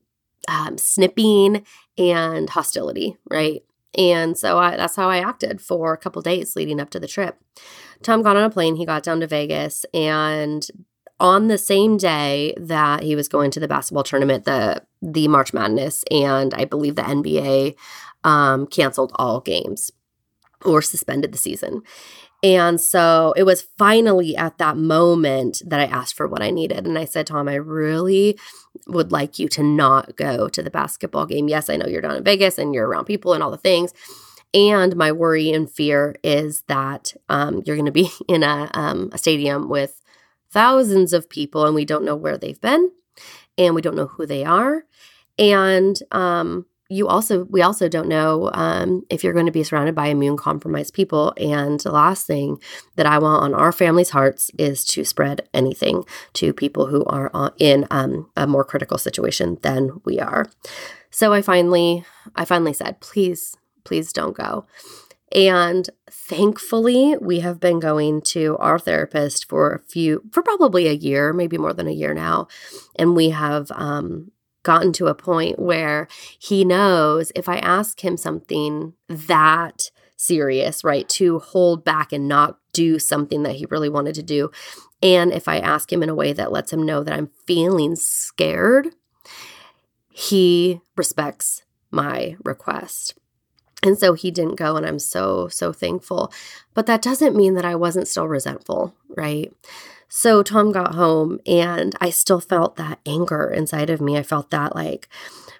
um, 0.46 0.78
snipping 0.78 1.64
and 1.98 2.50
hostility, 2.50 3.16
right? 3.28 3.62
And 3.98 4.38
so 4.38 4.58
I, 4.58 4.76
that's 4.76 4.96
how 4.96 5.08
I 5.08 5.18
acted 5.18 5.60
for 5.60 5.92
a 5.92 5.98
couple 5.98 6.22
days 6.22 6.54
leading 6.54 6.80
up 6.80 6.90
to 6.90 7.00
the 7.00 7.08
trip. 7.08 7.38
Tom 8.02 8.22
got 8.22 8.36
on 8.36 8.44
a 8.44 8.50
plane, 8.50 8.76
he 8.76 8.86
got 8.86 9.02
down 9.02 9.20
to 9.20 9.26
Vegas, 9.26 9.84
and 9.92 10.66
on 11.20 11.48
the 11.48 11.58
same 11.58 11.96
day 11.96 12.54
that 12.56 13.02
he 13.02 13.14
was 13.14 13.28
going 13.28 13.50
to 13.52 13.60
the 13.60 13.68
basketball 13.68 14.02
tournament, 14.02 14.44
the 14.44 14.82
the 15.02 15.28
March 15.28 15.52
Madness, 15.52 16.04
and 16.10 16.52
I 16.54 16.64
believe 16.64 16.96
the 16.96 17.02
NBA 17.02 17.76
um, 18.24 18.66
canceled 18.66 19.12
all 19.14 19.40
games 19.40 19.90
or 20.64 20.82
suspended 20.82 21.32
the 21.32 21.38
season. 21.38 21.82
And 22.42 22.80
so 22.80 23.34
it 23.36 23.42
was 23.42 23.66
finally 23.78 24.34
at 24.34 24.58
that 24.58 24.76
moment 24.76 25.62
that 25.66 25.80
I 25.80 25.84
asked 25.84 26.14
for 26.14 26.26
what 26.26 26.42
I 26.42 26.50
needed. 26.50 26.86
And 26.86 26.98
I 26.98 27.04
said, 27.04 27.26
Tom, 27.26 27.48
I 27.48 27.54
really 27.54 28.38
would 28.86 29.12
like 29.12 29.38
you 29.38 29.48
to 29.48 29.62
not 29.62 30.16
go 30.16 30.48
to 30.48 30.62
the 30.62 30.70
basketball 30.70 31.26
game. 31.26 31.48
Yes, 31.48 31.68
I 31.68 31.76
know 31.76 31.86
you're 31.86 32.00
down 32.00 32.16
in 32.16 32.24
Vegas 32.24 32.58
and 32.58 32.74
you're 32.74 32.88
around 32.88 33.04
people 33.04 33.34
and 33.34 33.42
all 33.42 33.50
the 33.50 33.58
things. 33.58 33.92
And 34.54 34.96
my 34.96 35.12
worry 35.12 35.52
and 35.52 35.70
fear 35.70 36.16
is 36.24 36.62
that 36.66 37.14
um, 37.28 37.62
you're 37.66 37.76
going 37.76 37.86
to 37.86 37.92
be 37.92 38.10
in 38.28 38.42
a, 38.42 38.70
um, 38.72 39.10
a 39.12 39.18
stadium 39.18 39.68
with 39.68 40.00
thousands 40.50 41.12
of 41.12 41.28
people 41.28 41.64
and 41.64 41.74
we 41.74 41.84
don't 41.84 42.04
know 42.04 42.16
where 42.16 42.36
they've 42.36 42.60
been 42.60 42.90
and 43.56 43.74
we 43.74 43.82
don't 43.82 43.96
know 43.96 44.06
who 44.06 44.26
they 44.26 44.44
are. 44.44 44.84
And 45.38 45.98
um, 46.10 46.66
you 46.90 47.06
also 47.06 47.44
we 47.44 47.62
also 47.62 47.88
don't 47.88 48.08
know 48.08 48.50
um, 48.52 49.02
if 49.08 49.22
you're 49.22 49.32
going 49.32 49.46
to 49.46 49.52
be 49.52 49.62
surrounded 49.62 49.94
by 49.94 50.08
immune 50.08 50.36
compromised 50.36 50.92
people. 50.92 51.32
And 51.36 51.78
the 51.80 51.92
last 51.92 52.26
thing 52.26 52.60
that 52.96 53.06
i 53.06 53.18
want 53.18 53.44
on 53.44 53.54
our 53.54 53.72
family's 53.72 54.10
hearts 54.10 54.50
is 54.58 54.84
to 54.86 55.04
spread 55.04 55.48
anything 55.54 56.04
to 56.34 56.52
people 56.52 56.86
who 56.86 57.04
are 57.04 57.54
in 57.58 57.86
um, 57.90 58.28
a 58.36 58.46
more 58.46 58.64
critical 58.64 58.98
situation 58.98 59.58
than 59.62 60.00
we 60.04 60.18
are. 60.18 60.46
So 61.10 61.32
i 61.32 61.40
finally 61.42 62.04
i 62.34 62.44
finally 62.44 62.72
said 62.72 63.00
please 63.00 63.56
please 63.84 64.12
don't 64.12 64.36
go. 64.36 64.66
And 65.32 65.88
thankfully 66.30 67.16
we 67.20 67.40
have 67.40 67.58
been 67.58 67.80
going 67.80 68.22
to 68.22 68.56
our 68.58 68.78
therapist 68.78 69.48
for 69.48 69.72
a 69.72 69.80
few 69.80 70.22
for 70.32 70.42
probably 70.42 70.86
a 70.86 70.92
year 70.92 71.32
maybe 71.32 71.58
more 71.58 71.72
than 71.72 71.88
a 71.88 71.92
year 71.92 72.14
now 72.14 72.46
and 72.96 73.16
we 73.16 73.30
have 73.30 73.70
um, 73.72 74.30
gotten 74.62 74.92
to 74.92 75.06
a 75.06 75.14
point 75.14 75.58
where 75.58 76.06
he 76.38 76.64
knows 76.64 77.32
if 77.34 77.48
I 77.48 77.58
ask 77.58 78.04
him 78.04 78.16
something 78.16 78.94
that 79.08 79.90
serious, 80.16 80.84
right, 80.84 81.08
to 81.08 81.38
hold 81.38 81.84
back 81.84 82.12
and 82.12 82.28
not 82.28 82.58
do 82.72 82.98
something 82.98 83.42
that 83.42 83.56
he 83.56 83.66
really 83.70 83.88
wanted 83.88 84.14
to 84.14 84.22
do, 84.22 84.50
and 85.02 85.32
if 85.32 85.48
I 85.48 85.58
ask 85.58 85.92
him 85.92 86.02
in 86.02 86.08
a 86.08 86.14
way 86.14 86.32
that 86.32 86.52
lets 86.52 86.72
him 86.72 86.82
know 86.84 87.02
that 87.02 87.14
I'm 87.14 87.30
feeling 87.46 87.96
scared, 87.96 88.88
he 90.10 90.80
respects 90.96 91.62
my 91.90 92.36
request. 92.44 93.14
And 93.82 93.98
so 93.98 94.12
he 94.12 94.30
didn't 94.30 94.56
go, 94.56 94.76
and 94.76 94.84
I'm 94.86 94.98
so, 94.98 95.48
so 95.48 95.72
thankful. 95.72 96.32
But 96.74 96.86
that 96.86 97.02
doesn't 97.02 97.36
mean 97.36 97.54
that 97.54 97.64
I 97.64 97.74
wasn't 97.74 98.08
still 98.08 98.28
resentful, 98.28 98.94
right? 99.16 99.52
So 100.08 100.42
Tom 100.42 100.72
got 100.72 100.94
home 100.94 101.38
and 101.46 101.94
I 102.00 102.10
still 102.10 102.40
felt 102.40 102.76
that 102.76 102.98
anger 103.06 103.48
inside 103.48 103.90
of 103.90 104.00
me. 104.00 104.18
I 104.18 104.22
felt 104.22 104.50
that 104.50 104.74
like, 104.74 105.08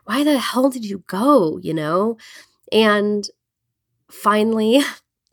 why 0.04 0.24
the 0.24 0.38
hell 0.38 0.68
did 0.70 0.84
you 0.84 1.04
go? 1.06 1.58
You 1.58 1.72
know? 1.72 2.18
And 2.72 3.28
finally, 4.10 4.82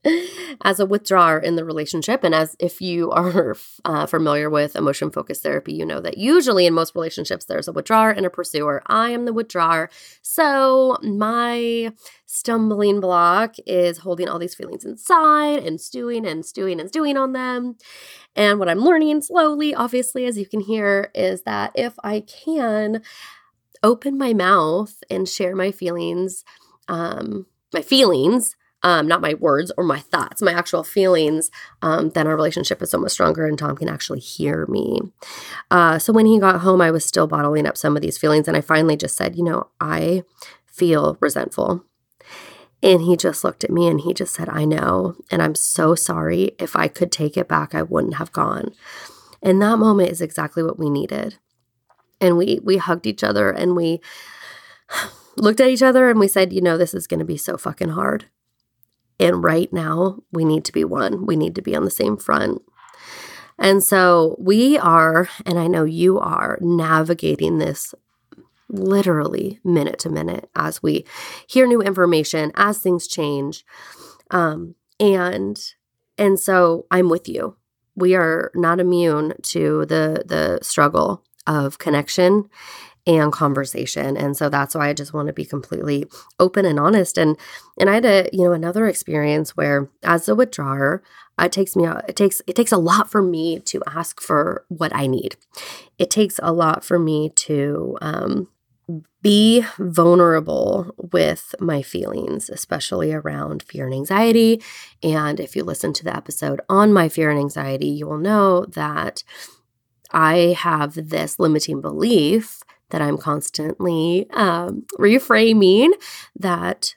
as 0.63 0.79
a 0.79 0.85
withdrawer 0.85 1.39
in 1.39 1.55
the 1.55 1.65
relationship. 1.65 2.23
And 2.23 2.33
as 2.33 2.55
if 2.59 2.81
you 2.81 3.11
are 3.11 3.55
uh, 3.85 4.05
familiar 4.05 4.49
with 4.49 4.75
emotion 4.75 5.11
focused 5.11 5.43
therapy, 5.43 5.73
you 5.73 5.85
know 5.85 6.01
that 6.01 6.17
usually 6.17 6.65
in 6.65 6.73
most 6.73 6.95
relationships, 6.95 7.45
there's 7.45 7.67
a 7.67 7.73
withdrawer 7.73 8.11
and 8.11 8.25
a 8.25 8.29
pursuer. 8.29 8.81
I 8.87 9.11
am 9.11 9.25
the 9.25 9.33
withdrawer. 9.33 9.89
So 10.21 10.97
my 11.03 11.91
stumbling 12.25 12.99
block 12.99 13.55
is 13.65 13.99
holding 13.99 14.27
all 14.27 14.39
these 14.39 14.55
feelings 14.55 14.85
inside 14.85 15.65
and 15.65 15.79
stewing 15.79 16.25
and 16.25 16.45
stewing 16.45 16.79
and 16.79 16.89
stewing 16.89 17.17
on 17.17 17.33
them. 17.33 17.77
And 18.35 18.59
what 18.59 18.69
I'm 18.69 18.79
learning 18.79 19.21
slowly, 19.21 19.73
obviously, 19.73 20.25
as 20.25 20.37
you 20.37 20.45
can 20.45 20.59
hear, 20.59 21.11
is 21.15 21.43
that 21.43 21.71
if 21.75 21.93
I 22.03 22.21
can 22.21 23.01
open 23.83 24.17
my 24.17 24.33
mouth 24.33 25.03
and 25.09 25.27
share 25.27 25.55
my 25.55 25.71
feelings, 25.71 26.43
um, 26.87 27.45
my 27.73 27.81
feelings 27.81 28.55
um, 28.83 29.07
not 29.07 29.21
my 29.21 29.33
words 29.33 29.71
or 29.77 29.83
my 29.83 29.99
thoughts, 29.99 30.41
my 30.41 30.53
actual 30.53 30.83
feelings, 30.83 31.49
um, 31.81 32.09
then 32.09 32.27
our 32.27 32.35
relationship 32.35 32.81
is 32.81 32.91
so 32.91 32.99
much 32.99 33.11
stronger 33.11 33.45
and 33.45 33.57
Tom 33.57 33.75
can 33.75 33.89
actually 33.89 34.19
hear 34.19 34.65
me. 34.67 34.99
Uh, 35.71 35.97
so 35.99 36.13
when 36.13 36.25
he 36.25 36.39
got 36.39 36.61
home, 36.61 36.81
I 36.81 36.91
was 36.91 37.05
still 37.05 37.27
bottling 37.27 37.65
up 37.65 37.77
some 37.77 37.95
of 37.95 38.01
these 38.01 38.17
feelings. 38.17 38.47
And 38.47 38.55
I 38.55 38.61
finally 38.61 38.95
just 38.95 39.17
said, 39.17 39.35
you 39.35 39.43
know, 39.43 39.67
I 39.81 40.23
feel 40.65 41.17
resentful. 41.19 41.83
And 42.83 43.01
he 43.01 43.17
just 43.17 43.43
looked 43.43 43.63
at 43.63 43.71
me 43.71 43.87
and 43.87 44.01
he 44.01 44.13
just 44.13 44.35
said, 44.35 44.49
I 44.49 44.63
know. 44.63 45.15
And 45.31 45.41
I'm 45.41 45.55
so 45.55 45.95
sorry. 45.95 46.51
If 46.59 46.75
I 46.75 46.87
could 46.87 47.11
take 47.11 47.35
it 47.35 47.47
back, 47.47 47.73
I 47.73 47.81
wouldn't 47.81 48.15
have 48.15 48.31
gone. 48.31 48.71
And 49.41 49.61
that 49.61 49.79
moment 49.79 50.11
is 50.11 50.21
exactly 50.21 50.61
what 50.61 50.77
we 50.77 50.89
needed. 50.89 51.37
And 52.21 52.37
we 52.37 52.59
we 52.63 52.77
hugged 52.77 53.07
each 53.07 53.23
other 53.23 53.49
and 53.49 53.75
we 53.75 53.99
looked 55.37 55.59
at 55.59 55.69
each 55.69 55.83
other 55.83 56.09
and 56.09 56.19
we 56.19 56.27
said, 56.27 56.53
you 56.53 56.61
know, 56.61 56.77
this 56.77 56.93
is 56.93 57.07
to 57.07 57.25
be 57.25 57.37
so 57.37 57.57
fucking 57.57 57.89
hard. 57.89 58.25
And 59.19 59.43
right 59.43 59.71
now, 59.73 60.19
we 60.31 60.45
need 60.45 60.65
to 60.65 60.71
be 60.71 60.83
one. 60.83 61.25
We 61.25 61.35
need 61.35 61.55
to 61.55 61.61
be 61.61 61.75
on 61.75 61.85
the 61.85 61.91
same 61.91 62.17
front. 62.17 62.61
And 63.59 63.83
so 63.83 64.35
we 64.39 64.77
are, 64.77 65.29
and 65.45 65.57
I 65.57 65.67
know 65.67 65.83
you 65.83 66.19
are, 66.19 66.59
navigating 66.61 67.57
this 67.57 67.95
literally 68.69 69.59
minute 69.63 69.97
to 69.99 70.09
minute 70.09 70.49
as 70.55 70.83
we 70.83 71.05
hear 71.47 71.65
new 71.65 71.81
information, 71.81 72.51
as 72.55 72.77
things 72.77 73.07
change. 73.07 73.65
Um, 74.29 74.75
and 74.99 75.59
and 76.17 76.39
so 76.39 76.85
I'm 76.91 77.09
with 77.09 77.27
you. 77.27 77.55
We 77.95 78.15
are 78.15 78.51
not 78.55 78.79
immune 78.79 79.33
to 79.43 79.85
the 79.85 80.23
the 80.25 80.59
struggle 80.61 81.23
of 81.45 81.79
connection 81.79 82.49
and 83.07 83.31
conversation. 83.31 84.17
And 84.17 84.35
so 84.35 84.49
that's 84.49 84.75
why 84.75 84.89
I 84.89 84.93
just 84.93 85.13
want 85.13 85.27
to 85.27 85.33
be 85.33 85.45
completely 85.45 86.05
open 86.39 86.65
and 86.65 86.79
honest. 86.79 87.17
And 87.17 87.37
and 87.79 87.89
I 87.89 87.95
had 87.95 88.05
a, 88.05 88.29
you 88.33 88.43
know, 88.43 88.51
another 88.51 88.85
experience 88.85 89.55
where 89.55 89.89
as 90.03 90.27
a 90.27 90.35
withdrawer, 90.35 91.01
it 91.39 91.51
takes 91.51 91.75
me 91.75 91.85
out, 91.85 92.07
it 92.09 92.17
takes 92.17 92.41
it 92.45 92.55
takes 92.55 92.73
a 92.73 92.77
lot 92.77 93.09
for 93.09 93.21
me 93.21 93.59
to 93.61 93.81
ask 93.87 94.19
for 94.21 94.65
what 94.67 94.93
I 94.93 95.07
need. 95.07 95.37
It 95.97 96.11
takes 96.11 96.39
a 96.43 96.51
lot 96.51 96.83
for 96.83 96.99
me 96.99 97.29
to 97.29 97.97
um 98.01 98.49
be 99.21 99.65
vulnerable 99.79 100.93
with 101.11 101.55
my 101.59 101.81
feelings, 101.81 102.49
especially 102.49 103.11
around 103.11 103.63
fear 103.63 103.85
and 103.85 103.93
anxiety. 103.93 104.61
And 105.03 105.39
if 105.39 105.55
you 105.55 105.63
listen 105.63 105.91
to 105.93 106.03
the 106.03 106.15
episode 106.15 106.61
on 106.69 106.93
my 106.93 107.09
fear 107.09 107.29
and 107.29 107.39
anxiety, 107.39 107.87
you 107.87 108.07
will 108.07 108.17
know 108.17 108.65
that 108.65 109.23
I 110.11 110.55
have 110.57 111.09
this 111.09 111.39
limiting 111.39 111.81
belief 111.81 112.63
that 112.89 113.01
I'm 113.01 113.17
constantly 113.17 114.27
um, 114.31 114.85
reframing 114.97 115.91
that 116.35 116.95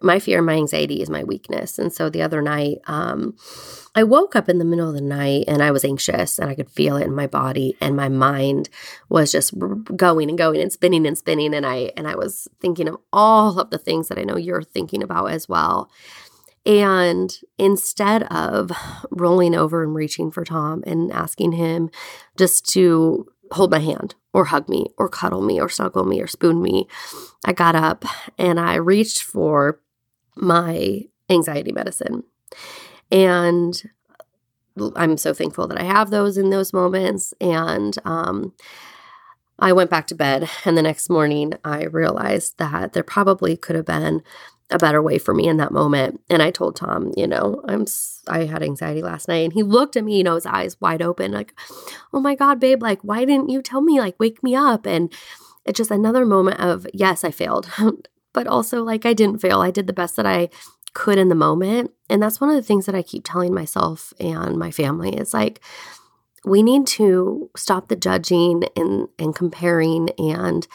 my 0.00 0.18
fear 0.20 0.38
and 0.38 0.46
my 0.46 0.54
anxiety 0.54 1.02
is 1.02 1.10
my 1.10 1.24
weakness. 1.24 1.78
And 1.78 1.92
so 1.92 2.08
the 2.08 2.22
other 2.22 2.40
night, 2.40 2.78
um, 2.86 3.36
I 3.94 4.04
woke 4.04 4.36
up 4.36 4.48
in 4.48 4.58
the 4.58 4.64
middle 4.64 4.88
of 4.88 4.94
the 4.94 5.00
night 5.00 5.44
and 5.48 5.60
I 5.60 5.72
was 5.72 5.84
anxious 5.84 6.38
and 6.38 6.48
I 6.48 6.54
could 6.54 6.70
feel 6.70 6.96
it 6.96 7.04
in 7.04 7.14
my 7.14 7.26
body 7.26 7.76
and 7.80 7.96
my 7.96 8.08
mind 8.08 8.68
was 9.08 9.32
just 9.32 9.54
going 9.96 10.28
and 10.28 10.38
going 10.38 10.60
and 10.60 10.72
spinning 10.72 11.04
and 11.06 11.18
spinning 11.18 11.52
and 11.52 11.66
I 11.66 11.90
and 11.96 12.06
I 12.06 12.14
was 12.14 12.46
thinking 12.60 12.86
of 12.88 12.96
all 13.12 13.58
of 13.58 13.70
the 13.70 13.78
things 13.78 14.08
that 14.08 14.18
I 14.18 14.22
know 14.22 14.36
you're 14.36 14.62
thinking 14.62 15.02
about 15.02 15.32
as 15.32 15.48
well. 15.48 15.90
And 16.64 17.34
instead 17.56 18.24
of 18.24 18.70
rolling 19.10 19.54
over 19.54 19.82
and 19.82 19.94
reaching 19.94 20.30
for 20.30 20.44
Tom 20.44 20.84
and 20.86 21.10
asking 21.12 21.52
him 21.52 21.90
just 22.36 22.68
to 22.72 23.26
hold 23.52 23.70
my 23.70 23.80
hand 23.80 24.14
or 24.32 24.46
hug 24.46 24.68
me 24.68 24.86
or 24.96 25.08
cuddle 25.08 25.42
me 25.42 25.60
or 25.60 25.68
snuggle 25.68 26.04
me 26.04 26.20
or 26.20 26.26
spoon 26.26 26.62
me. 26.62 26.86
I 27.44 27.52
got 27.52 27.74
up 27.74 28.04
and 28.36 28.58
I 28.60 28.74
reached 28.76 29.22
for 29.22 29.80
my 30.36 31.02
anxiety 31.30 31.72
medicine. 31.72 32.24
And 33.10 33.82
I'm 34.96 35.16
so 35.16 35.34
thankful 35.34 35.66
that 35.68 35.80
I 35.80 35.84
have 35.84 36.10
those 36.10 36.38
in 36.38 36.50
those 36.50 36.72
moments. 36.72 37.34
And 37.40 37.96
um, 38.04 38.52
I 39.58 39.72
went 39.72 39.90
back 39.90 40.06
to 40.08 40.14
bed, 40.14 40.48
and 40.64 40.78
the 40.78 40.82
next 40.82 41.10
morning 41.10 41.54
I 41.64 41.84
realized 41.84 42.58
that 42.58 42.92
there 42.92 43.02
probably 43.02 43.56
could 43.56 43.74
have 43.74 43.86
been 43.86 44.22
a 44.70 44.78
better 44.78 45.00
way 45.00 45.18
for 45.18 45.32
me 45.32 45.48
in 45.48 45.56
that 45.56 45.72
moment. 45.72 46.20
And 46.28 46.42
I 46.42 46.50
told 46.50 46.76
Tom, 46.76 47.12
you 47.16 47.26
know, 47.26 47.62
I'm 47.66 47.86
I 48.26 48.44
had 48.44 48.62
anxiety 48.62 49.02
last 49.02 49.28
night 49.28 49.44
and 49.44 49.52
he 49.52 49.62
looked 49.62 49.96
at 49.96 50.04
me, 50.04 50.18
you 50.18 50.24
know, 50.24 50.34
his 50.34 50.46
eyes 50.46 50.80
wide 50.80 51.02
open 51.02 51.32
like, 51.32 51.54
"Oh 52.12 52.20
my 52.20 52.34
god, 52.34 52.60
babe, 52.60 52.82
like 52.82 53.00
why 53.02 53.24
didn't 53.24 53.48
you 53.48 53.62
tell 53.62 53.80
me 53.80 53.98
like 53.98 54.16
wake 54.18 54.42
me 54.42 54.54
up?" 54.54 54.86
And 54.86 55.12
it's 55.64 55.78
just 55.78 55.90
another 55.90 56.26
moment 56.26 56.60
of 56.60 56.86
yes, 56.92 57.24
I 57.24 57.30
failed. 57.30 57.68
but 58.32 58.46
also 58.46 58.82
like 58.82 59.06
I 59.06 59.14
didn't 59.14 59.40
fail. 59.40 59.60
I 59.60 59.70
did 59.70 59.86
the 59.86 59.92
best 59.92 60.16
that 60.16 60.26
I 60.26 60.50
could 60.94 61.18
in 61.18 61.28
the 61.28 61.34
moment. 61.34 61.92
And 62.10 62.22
that's 62.22 62.40
one 62.40 62.50
of 62.50 62.56
the 62.56 62.62
things 62.62 62.86
that 62.86 62.94
I 62.94 63.02
keep 63.02 63.24
telling 63.24 63.54
myself 63.54 64.12
and 64.20 64.56
my 64.58 64.70
family 64.70 65.16
is 65.16 65.32
like 65.32 65.60
we 66.44 66.62
need 66.62 66.86
to 66.86 67.50
stop 67.56 67.88
the 67.88 67.96
judging 67.96 68.64
and 68.76 69.08
and 69.18 69.34
comparing 69.34 70.10
and 70.18 70.66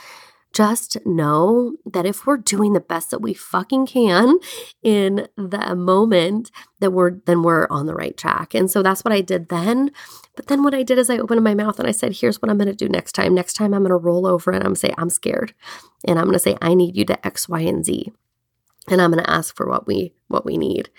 just 0.53 0.97
know 1.05 1.75
that 1.85 2.05
if 2.05 2.25
we're 2.25 2.37
doing 2.37 2.73
the 2.73 2.79
best 2.79 3.11
that 3.11 3.21
we 3.21 3.33
fucking 3.33 3.87
can 3.87 4.37
in 4.81 5.27
the 5.35 5.75
moment 5.75 6.51
that 6.79 6.91
we're 6.91 7.19
then 7.25 7.43
we're 7.43 7.67
on 7.69 7.87
the 7.87 7.95
right 7.95 8.15
track. 8.15 8.53
And 8.53 8.69
so 8.69 8.83
that's 8.83 9.03
what 9.03 9.13
I 9.13 9.21
did 9.21 9.49
then. 9.49 9.91
But 10.35 10.47
then 10.47 10.63
what 10.63 10.73
I 10.73 10.83
did 10.83 10.97
is 10.97 11.09
I 11.09 11.17
opened 11.17 11.43
my 11.43 11.55
mouth 11.55 11.79
and 11.79 11.87
I 11.87 11.91
said, 11.91 12.13
here's 12.13 12.41
what 12.41 12.49
I'm 12.49 12.57
to 12.59 12.73
do 12.73 12.87
next 12.87 13.13
time. 13.13 13.33
Next 13.33 13.53
time 13.53 13.73
I'm 13.73 13.85
to 13.85 13.95
roll 13.95 14.25
over 14.25 14.51
and 14.51 14.63
I'm 14.63 14.73
to 14.73 14.79
say 14.79 14.93
I'm 14.97 15.09
scared. 15.09 15.53
And 16.05 16.19
I'm 16.19 16.31
to 16.31 16.39
say 16.39 16.57
I 16.61 16.73
need 16.73 16.95
you 16.95 17.05
to 17.05 17.25
X, 17.25 17.49
Y, 17.49 17.61
and 17.61 17.85
Z. 17.85 18.11
And 18.89 19.01
I'm 19.01 19.13
to 19.13 19.29
ask 19.29 19.55
for 19.55 19.67
what 19.67 19.87
we 19.87 20.13
what 20.27 20.45
we 20.45 20.57
need. 20.57 20.89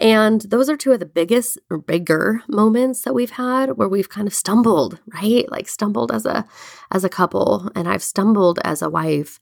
And 0.00 0.40
those 0.42 0.70
are 0.70 0.76
two 0.76 0.92
of 0.92 1.00
the 1.00 1.06
biggest 1.06 1.58
or 1.68 1.78
bigger 1.78 2.42
moments 2.48 3.02
that 3.02 3.14
we've 3.14 3.32
had 3.32 3.76
where 3.76 3.88
we've 3.88 4.08
kind 4.08 4.26
of 4.26 4.34
stumbled, 4.34 4.98
right? 5.14 5.50
Like 5.50 5.68
stumbled 5.68 6.10
as 6.10 6.24
a 6.24 6.46
as 6.90 7.04
a 7.04 7.08
couple 7.10 7.70
and 7.74 7.86
I've 7.86 8.02
stumbled 8.02 8.58
as 8.64 8.80
a 8.82 8.90
wife. 8.90 9.38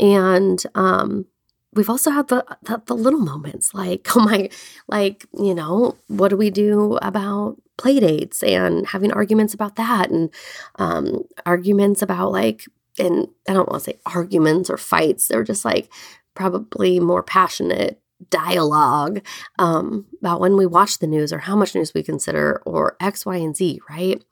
And 0.00 0.62
um 0.74 1.26
we've 1.74 1.90
also 1.90 2.10
had 2.10 2.28
the, 2.28 2.44
the, 2.62 2.82
the 2.86 2.94
little 2.94 3.20
moments 3.20 3.72
like 3.74 4.06
oh 4.16 4.20
my 4.20 4.48
like 4.88 5.26
you 5.38 5.54
know 5.54 5.96
what 6.08 6.28
do 6.28 6.36
we 6.36 6.50
do 6.50 6.98
about 7.02 7.56
play 7.78 7.98
dates 7.98 8.42
and 8.42 8.86
having 8.88 9.12
arguments 9.12 9.54
about 9.54 9.76
that 9.76 10.10
and 10.10 10.30
um 10.78 11.22
arguments 11.46 12.02
about 12.02 12.30
like 12.30 12.66
and 12.98 13.26
i 13.48 13.54
don't 13.54 13.68
want 13.70 13.82
to 13.82 13.90
say 13.90 13.98
arguments 14.04 14.68
or 14.68 14.76
fights 14.76 15.28
they're 15.28 15.42
just 15.42 15.64
like 15.64 15.90
probably 16.34 17.00
more 17.00 17.22
passionate 17.22 18.01
dialogue 18.30 19.24
um, 19.58 20.06
about 20.20 20.40
when 20.40 20.56
we 20.56 20.66
watch 20.66 20.98
the 20.98 21.06
news 21.06 21.32
or 21.32 21.38
how 21.38 21.56
much 21.56 21.74
news 21.74 21.92
we 21.94 22.02
consider 22.02 22.62
or 22.64 22.96
X, 23.00 23.26
Y, 23.26 23.36
and 23.36 23.56
Z, 23.56 23.80
right? 23.88 24.22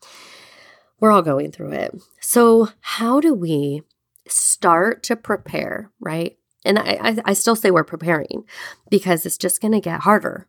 We're 1.00 1.10
all 1.10 1.22
going 1.22 1.50
through 1.52 1.72
it. 1.72 2.00
So, 2.20 2.68
how 2.80 3.20
do 3.20 3.32
we 3.32 3.82
start 4.28 5.02
to 5.04 5.16
prepare, 5.16 5.90
right? 5.98 6.36
And 6.64 6.78
I, 6.78 6.98
I, 7.00 7.16
I 7.26 7.32
still 7.32 7.56
say 7.56 7.70
we're 7.70 7.84
preparing 7.84 8.44
because 8.90 9.24
it's 9.24 9.38
just 9.38 9.60
going 9.60 9.72
to 9.72 9.80
get 9.80 10.00
harder. 10.00 10.46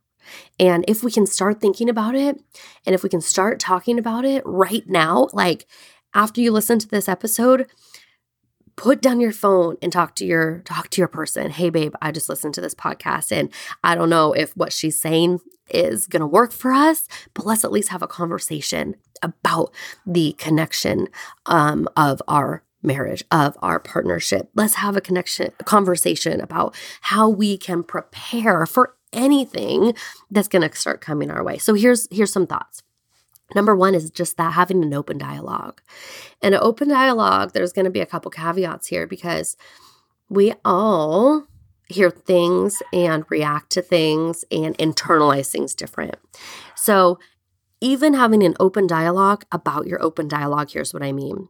And 0.60 0.86
if 0.88 1.04
we 1.04 1.12
can 1.12 1.26
start 1.26 1.60
thinking 1.60 1.90
about 1.90 2.16
it 2.16 2.40
and 2.86 2.94
if 2.94 3.04
we 3.04 3.10
can 3.10 3.22
start 3.22 3.60
talking 3.60 3.98
about 3.98 4.26
it 4.26 4.44
right 4.46 4.88
now, 4.88 5.28
like 5.34 5.66
after 6.14 6.42
you 6.42 6.52
listen 6.52 6.80
to 6.80 6.88
this 6.88 7.10
episode, 7.10 7.68
put 8.82 9.00
down 9.00 9.20
your 9.20 9.32
phone 9.32 9.78
and 9.84 9.94
talk 9.94 10.16
to 10.16 10.26
your 10.26 10.64
talk 10.66 10.90
to 10.90 11.00
your 11.00 11.08
person. 11.08 11.52
Hey 11.52 11.70
babe 11.70 11.94
i 12.02 12.12
just 12.12 12.30
listened 12.30 12.56
to 12.56 12.62
this 12.62 12.74
podcast 12.74 13.32
and 13.32 13.50
i 13.84 13.94
don't 13.94 14.10
know 14.10 14.34
if 14.34 14.58
what 14.58 14.74
she's 14.74 15.00
saying 15.00 15.40
is 15.70 16.08
going 16.08 16.22
to 16.22 16.28
work 16.28 16.52
for 16.52 16.74
us 16.74 17.08
but 17.36 17.46
let's 17.46 17.64
at 17.64 17.72
least 17.72 17.90
have 17.90 18.02
a 18.02 18.08
conversation 18.08 18.96
about 19.22 19.72
the 20.08 20.34
connection 20.40 21.08
um, 21.46 21.88
of 21.96 22.24
our 22.28 22.64
marriage 22.82 23.24
of 23.30 23.56
our 23.62 23.80
partnership. 23.80 24.50
Let's 24.56 24.74
have 24.74 24.98
a 24.98 25.02
connection 25.02 25.52
a 25.60 25.64
conversation 25.64 26.42
about 26.42 26.76
how 27.02 27.30
we 27.30 27.60
can 27.60 27.84
prepare 27.84 28.66
for 28.66 28.96
anything 29.14 29.94
that's 30.32 30.48
going 30.48 30.68
to 30.68 30.76
start 30.76 31.02
coming 31.02 31.30
our 31.30 31.44
way. 31.44 31.60
So 31.60 31.76
here's 31.76 32.08
here's 32.10 32.34
some 32.34 32.48
thoughts 32.48 32.82
Number 33.56 33.76
one 33.76 33.96
is 33.96 34.10
just 34.10 34.38
that 34.38 34.54
having 34.54 34.84
an 34.84 34.94
open 34.94 35.18
dialogue. 35.18 35.82
And 36.42 36.56
an 36.56 36.62
open 36.64 36.90
dialogue, 36.90 37.54
there's 37.54 37.74
going 37.74 37.86
to 37.86 37.92
be 37.92 38.00
a 38.00 38.06
couple 38.06 38.32
caveats 38.32 38.88
here 38.88 39.08
because 39.08 39.58
we 40.30 40.54
all 40.64 41.46
hear 41.88 42.10
things 42.10 42.82
and 42.94 43.26
react 43.30 43.72
to 43.72 43.82
things 43.82 44.46
and 44.52 44.78
internalize 44.78 45.52
things 45.52 45.76
different. 45.76 46.16
So, 46.76 47.20
even 47.84 48.14
having 48.14 48.44
an 48.44 48.54
open 48.60 48.86
dialogue 48.86 49.44
about 49.52 49.88
your 49.88 50.02
open 50.04 50.28
dialogue, 50.28 50.70
here's 50.72 50.94
what 50.94 51.02
I 51.02 51.12
mean. 51.12 51.50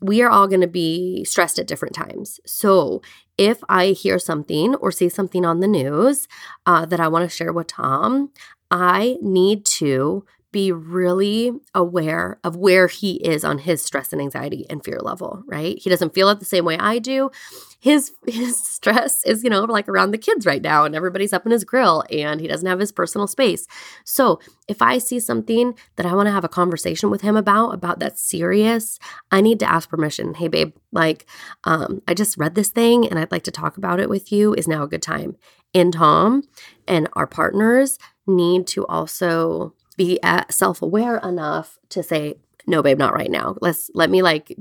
We 0.00 0.22
are 0.22 0.30
all 0.30 0.46
going 0.46 0.60
to 0.60 0.68
be 0.68 1.24
stressed 1.24 1.58
at 1.58 1.66
different 1.66 1.94
times. 1.94 2.40
So, 2.46 3.02
if 3.36 3.58
I 3.68 3.88
hear 3.88 4.18
something 4.18 4.74
or 4.76 4.92
see 4.92 5.08
something 5.08 5.44
on 5.44 5.60
the 5.60 5.68
news 5.68 6.28
uh, 6.66 6.86
that 6.86 7.00
I 7.00 7.08
want 7.08 7.28
to 7.28 7.36
share 7.36 7.52
with 7.52 7.66
Tom, 7.66 8.30
I 8.70 9.16
need 9.20 9.64
to 9.66 10.24
be 10.52 10.72
really 10.72 11.52
aware 11.74 12.38
of 12.42 12.56
where 12.56 12.88
he 12.88 13.14
is 13.16 13.44
on 13.44 13.58
his 13.58 13.82
stress 13.82 14.12
and 14.12 14.20
anxiety 14.20 14.66
and 14.68 14.84
fear 14.84 14.98
level, 15.00 15.42
right? 15.46 15.78
He 15.78 15.88
doesn't 15.88 16.14
feel 16.14 16.28
it 16.28 16.40
the 16.40 16.44
same 16.44 16.64
way 16.64 16.76
I 16.76 16.98
do. 16.98 17.30
His 17.78 18.12
his 18.26 18.62
stress 18.62 19.24
is, 19.24 19.44
you 19.44 19.50
know, 19.50 19.64
like 19.64 19.88
around 19.88 20.10
the 20.10 20.18
kids 20.18 20.46
right 20.46 20.62
now 20.62 20.84
and 20.84 20.94
everybody's 20.94 21.32
up 21.32 21.46
in 21.46 21.52
his 21.52 21.64
grill 21.64 22.04
and 22.10 22.40
he 22.40 22.48
doesn't 22.48 22.66
have 22.66 22.80
his 22.80 22.92
personal 22.92 23.26
space. 23.26 23.66
So, 24.04 24.40
if 24.68 24.82
I 24.82 24.98
see 24.98 25.20
something 25.20 25.74
that 25.96 26.06
I 26.06 26.14
want 26.14 26.26
to 26.26 26.32
have 26.32 26.44
a 26.44 26.48
conversation 26.48 27.10
with 27.10 27.22
him 27.22 27.36
about 27.36 27.70
about 27.74 27.98
that's 27.98 28.22
serious, 28.22 28.98
I 29.30 29.40
need 29.40 29.60
to 29.60 29.70
ask 29.70 29.88
permission. 29.88 30.34
Hey 30.34 30.48
babe, 30.48 30.74
like 30.92 31.26
um 31.64 32.02
I 32.08 32.14
just 32.14 32.38
read 32.38 32.54
this 32.54 32.70
thing 32.70 33.06
and 33.06 33.18
I'd 33.18 33.32
like 33.32 33.44
to 33.44 33.50
talk 33.50 33.76
about 33.76 34.00
it 34.00 34.08
with 34.08 34.32
you. 34.32 34.54
Is 34.54 34.68
now 34.68 34.82
a 34.82 34.88
good 34.88 35.02
time? 35.02 35.36
And 35.72 35.92
Tom 35.92 36.42
and 36.88 37.08
our 37.12 37.26
partners 37.26 37.98
need 38.26 38.66
to 38.68 38.86
also 38.86 39.74
be 40.00 40.18
uh, 40.22 40.44
self-aware 40.48 41.18
enough 41.18 41.78
to 41.90 42.02
say 42.02 42.36
no 42.66 42.82
babe 42.82 42.98
not 42.98 43.12
right 43.12 43.30
now. 43.30 43.54
Let's 43.60 43.90
let 43.92 44.08
me 44.08 44.22
like 44.22 44.56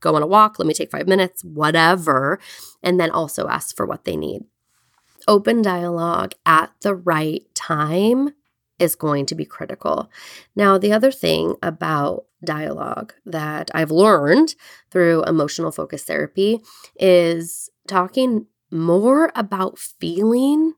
go 0.00 0.14
on 0.14 0.22
a 0.22 0.26
walk. 0.26 0.58
Let 0.58 0.68
me 0.68 0.74
take 0.74 0.90
5 0.90 1.08
minutes 1.08 1.42
whatever 1.42 2.38
and 2.82 3.00
then 3.00 3.10
also 3.10 3.48
ask 3.48 3.74
for 3.74 3.86
what 3.86 4.04
they 4.04 4.14
need. 4.14 4.42
Open 5.26 5.62
dialogue 5.62 6.34
at 6.44 6.70
the 6.82 6.94
right 6.94 7.42
time 7.54 8.34
is 8.78 8.94
going 8.94 9.24
to 9.24 9.34
be 9.34 9.46
critical. 9.46 10.10
Now, 10.54 10.76
the 10.76 10.92
other 10.92 11.10
thing 11.10 11.54
about 11.62 12.26
dialogue 12.44 13.14
that 13.24 13.70
I've 13.72 13.90
learned 13.90 14.54
through 14.90 15.24
emotional 15.24 15.72
focus 15.72 16.04
therapy 16.04 16.60
is 17.00 17.70
talking 17.88 18.48
more 18.70 19.32
about 19.34 19.78
feeling 19.78 20.74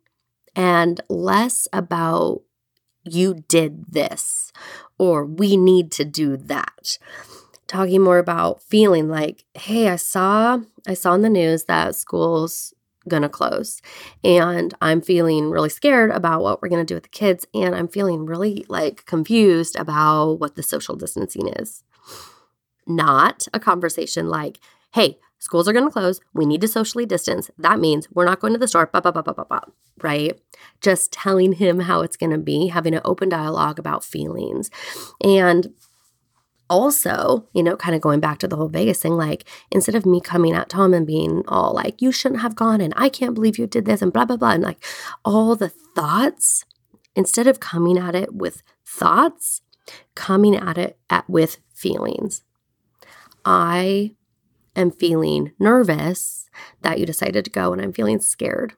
and 0.55 1.01
less 1.09 1.67
about 1.73 2.43
you 3.07 3.45
did 3.49 3.93
this 3.93 4.53
or 4.99 5.25
we 5.25 5.57
need 5.57 5.91
to 5.93 6.05
do 6.05 6.37
that. 6.37 6.99
Talking 7.67 8.03
more 8.03 8.19
about 8.19 8.63
feeling 8.63 9.09
like 9.09 9.45
hey 9.55 9.89
i 9.89 9.97
saw 9.97 10.61
i 10.87 10.95
saw 10.95 11.15
in 11.15 11.23
the 11.23 11.29
news 11.29 11.65
that 11.65 11.97
schools 11.97 12.73
gonna 13.09 13.29
close 13.29 13.83
and 14.23 14.73
i'm 14.81 15.01
feeling 15.01 15.51
really 15.51 15.69
scared 15.69 16.11
about 16.11 16.43
what 16.43 16.63
we're 16.63 16.69
gonna 16.69 16.85
do 16.85 16.95
with 16.95 17.05
the 17.05 17.09
kids 17.09 17.45
and 17.55 17.75
i'm 17.75 17.89
feeling 17.89 18.25
really 18.27 18.65
like 18.69 19.05
confused 19.07 19.77
about 19.77 20.35
what 20.35 20.55
the 20.55 20.63
social 20.63 20.95
distancing 20.97 21.49
is. 21.57 21.83
Not 22.87 23.49
a 23.53 23.59
conversation 23.59 24.29
like 24.29 24.61
hey 24.93 25.19
schools 25.39 25.69
are 25.69 25.73
going 25.73 25.87
to 25.87 25.93
close. 25.93 26.21
We 26.33 26.47
need 26.47 26.61
to 26.63 26.69
socially 26.69 27.07
distance. 27.07 27.51
That 27.59 27.79
means 27.79 28.09
we're 28.13 28.25
not 28.25 28.41
going 28.41 28.53
to 28.53 28.59
the 28.59 28.69
store, 28.69 28.87
blah, 28.87 29.01
blah, 29.01 29.13
blah, 29.13 29.23
blah, 29.23 29.35
blah, 29.35 29.45
blah, 29.45 29.61
right? 30.03 30.39
Just 30.81 31.13
telling 31.13 31.53
him 31.53 31.81
how 31.81 32.01
it's 32.03 32.17
going 32.17 32.33
to 32.33 32.39
be, 32.39 32.69
having 32.69 32.95
an 32.95 33.03
open 33.05 33.29
dialogue 33.29 33.79
about 33.79 34.05
feelings. 34.05 34.71
And 35.23 35.75
also, 36.69 37.49
you 37.53 37.63
know, 37.63 37.77
kind 37.77 37.95
of 37.95 38.01
going 38.01 38.21
back 38.21 38.39
to 38.39 38.49
the 38.49 38.57
whole 38.57 38.69
Vegas 38.69 39.01
thing, 39.01 39.13
like 39.13 39.45
instead 39.71 39.95
of 39.95 40.05
me 40.05 40.21
coming 40.21 40.55
at 40.55 40.69
Tom 40.69 40.95
and 40.95 41.07
being 41.07 41.45
all 41.47 41.73
like, 41.73 42.03
you 42.03 42.11
shouldn't 42.11 42.43
have 42.43 42.57
gone 42.57 42.81
and 42.81 42.93
I 42.97 43.09
can't 43.09 43.35
believe 43.35 43.59
you 43.59 43.67
did 43.67 43.85
this 43.85 44.03
and 44.03 44.13
blah, 44.13 44.25
blah, 44.25 44.37
blah, 44.37 44.51
and 44.51 44.63
like 44.63 44.85
all 45.25 45.55
the 45.55 45.69
thoughts, 45.69 46.65
instead 47.15 47.47
of 47.47 47.61
coming 47.61 47.97
at 47.97 48.15
it 48.15 48.35
with 48.35 48.63
thoughts, 48.85 49.63
coming 50.15 50.57
at 50.57 50.77
it 50.77 50.99
at, 51.09 51.29
with 51.31 51.59
feelings. 51.73 52.43
I 53.45 54.13
am 54.77 54.91
feeling 54.91 55.53
nervous 55.59 56.49
that 56.83 57.01
you 57.01 57.07
decided 57.07 57.45
to 57.45 57.51
go 57.51 57.73
and 57.73 57.83
I'm 57.83 57.93
feeling 57.93 58.21
scared. 58.21 58.75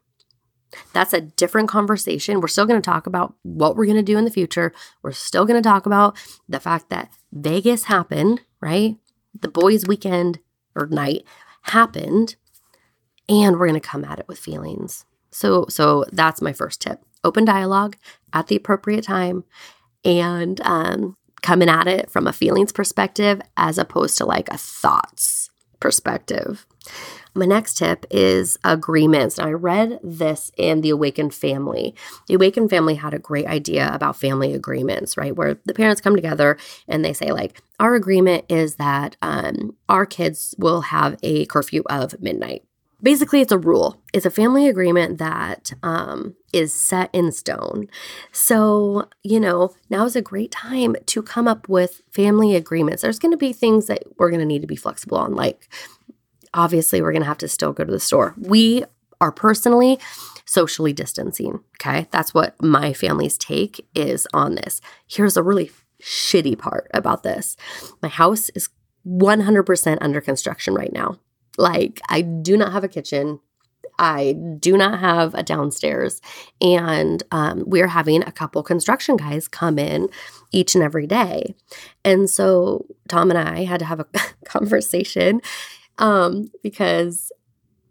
That's 0.92 1.12
a 1.12 1.20
different 1.20 1.68
conversation. 1.68 2.40
We're 2.40 2.48
still 2.48 2.66
going 2.66 2.80
to 2.80 2.84
talk 2.84 3.06
about 3.06 3.34
what 3.42 3.76
we're 3.76 3.86
going 3.86 3.96
to 3.96 4.02
do 4.02 4.18
in 4.18 4.24
the 4.24 4.30
future. 4.30 4.72
We're 5.02 5.12
still 5.12 5.44
going 5.44 5.60
to 5.60 5.66
talk 5.66 5.86
about 5.86 6.16
the 6.48 6.60
fact 6.60 6.90
that 6.90 7.10
Vegas 7.32 7.84
happened, 7.84 8.42
right? 8.60 8.96
The 9.38 9.48
boys' 9.48 9.86
weekend 9.86 10.40
or 10.74 10.86
night 10.86 11.24
happened, 11.62 12.36
and 13.28 13.58
we're 13.58 13.68
going 13.68 13.80
to 13.80 13.88
come 13.88 14.04
at 14.04 14.18
it 14.18 14.28
with 14.28 14.38
feelings. 14.38 15.06
So, 15.30 15.66
so 15.68 16.04
that's 16.12 16.42
my 16.42 16.52
first 16.52 16.82
tip: 16.82 17.02
open 17.24 17.44
dialogue 17.44 17.96
at 18.32 18.48
the 18.48 18.56
appropriate 18.56 19.04
time, 19.04 19.44
and 20.04 20.60
um, 20.62 21.16
coming 21.42 21.68
at 21.68 21.86
it 21.86 22.10
from 22.10 22.26
a 22.26 22.32
feelings 22.32 22.72
perspective 22.72 23.40
as 23.56 23.78
opposed 23.78 24.18
to 24.18 24.26
like 24.26 24.48
a 24.50 24.58
thoughts 24.58 25.37
perspective. 25.80 26.66
my 27.34 27.46
next 27.46 27.78
tip 27.78 28.04
is 28.10 28.58
agreements. 28.64 29.38
And 29.38 29.48
I 29.48 29.52
read 29.52 30.00
this 30.02 30.50
in 30.56 30.80
The 30.80 30.90
Awakened 30.90 31.34
Family. 31.34 31.94
The 32.26 32.34
Awakened 32.34 32.70
Family 32.70 32.96
had 32.96 33.14
a 33.14 33.18
great 33.18 33.46
idea 33.46 33.90
about 33.92 34.16
family 34.16 34.54
agreements, 34.54 35.16
right? 35.16 35.34
Where 35.34 35.58
the 35.64 35.74
parents 35.74 36.00
come 36.00 36.16
together 36.16 36.58
and 36.88 37.04
they 37.04 37.12
say, 37.12 37.30
like, 37.30 37.62
our 37.78 37.94
agreement 37.94 38.44
is 38.48 38.76
that 38.76 39.16
um, 39.22 39.76
our 39.88 40.04
kids 40.04 40.54
will 40.58 40.80
have 40.82 41.16
a 41.22 41.46
curfew 41.46 41.82
of 41.88 42.20
midnight. 42.20 42.64
Basically, 43.00 43.40
it's 43.40 43.52
a 43.52 43.58
rule. 43.58 44.00
It's 44.12 44.26
a 44.26 44.30
family 44.30 44.68
agreement 44.68 45.18
that 45.18 45.72
um, 45.82 46.34
is 46.52 46.74
set 46.74 47.10
in 47.12 47.30
stone. 47.30 47.88
So, 48.32 49.08
you 49.22 49.38
know, 49.38 49.74
now 49.88 50.04
is 50.04 50.16
a 50.16 50.22
great 50.22 50.50
time 50.50 50.96
to 51.06 51.22
come 51.22 51.46
up 51.46 51.68
with 51.68 52.02
family 52.10 52.56
agreements. 52.56 53.02
There's 53.02 53.20
going 53.20 53.32
to 53.32 53.38
be 53.38 53.52
things 53.52 53.86
that 53.86 54.02
we're 54.18 54.30
going 54.30 54.40
to 54.40 54.46
need 54.46 54.62
to 54.62 54.66
be 54.66 54.76
flexible 54.76 55.18
on, 55.18 55.34
like 55.34 55.68
obviously 56.54 57.00
we're 57.00 57.12
going 57.12 57.22
to 57.22 57.28
have 57.28 57.38
to 57.38 57.48
still 57.48 57.72
go 57.72 57.84
to 57.84 57.92
the 57.92 58.00
store. 58.00 58.34
We 58.36 58.84
are 59.20 59.32
personally 59.32 59.98
socially 60.44 60.92
distancing. 60.92 61.60
Okay. 61.76 62.08
That's 62.10 62.32
what 62.32 62.60
my 62.62 62.92
family's 62.92 63.36
take 63.36 63.86
is 63.94 64.26
on 64.32 64.54
this. 64.54 64.80
Here's 65.06 65.36
a 65.36 65.42
really 65.42 65.70
shitty 66.02 66.56
part 66.58 66.88
about 66.94 67.22
this 67.24 67.56
my 68.02 68.08
house 68.08 68.50
is 68.50 68.68
100% 69.06 69.98
under 70.00 70.20
construction 70.20 70.74
right 70.74 70.92
now. 70.92 71.18
Like, 71.58 72.00
I 72.08 72.22
do 72.22 72.56
not 72.56 72.72
have 72.72 72.84
a 72.84 72.88
kitchen. 72.88 73.40
I 73.98 74.36
do 74.58 74.76
not 74.76 75.00
have 75.00 75.34
a 75.34 75.42
downstairs. 75.42 76.20
And 76.60 77.22
um, 77.32 77.64
we're 77.66 77.88
having 77.88 78.22
a 78.22 78.32
couple 78.32 78.62
construction 78.62 79.16
guys 79.16 79.48
come 79.48 79.78
in 79.78 80.08
each 80.52 80.74
and 80.74 80.84
every 80.84 81.06
day. 81.06 81.54
And 82.04 82.30
so 82.30 82.86
Tom 83.08 83.30
and 83.30 83.38
I 83.38 83.64
had 83.64 83.80
to 83.80 83.84
have 83.84 84.00
a 84.00 84.06
conversation 84.44 85.40
um, 85.98 86.48
because 86.62 87.32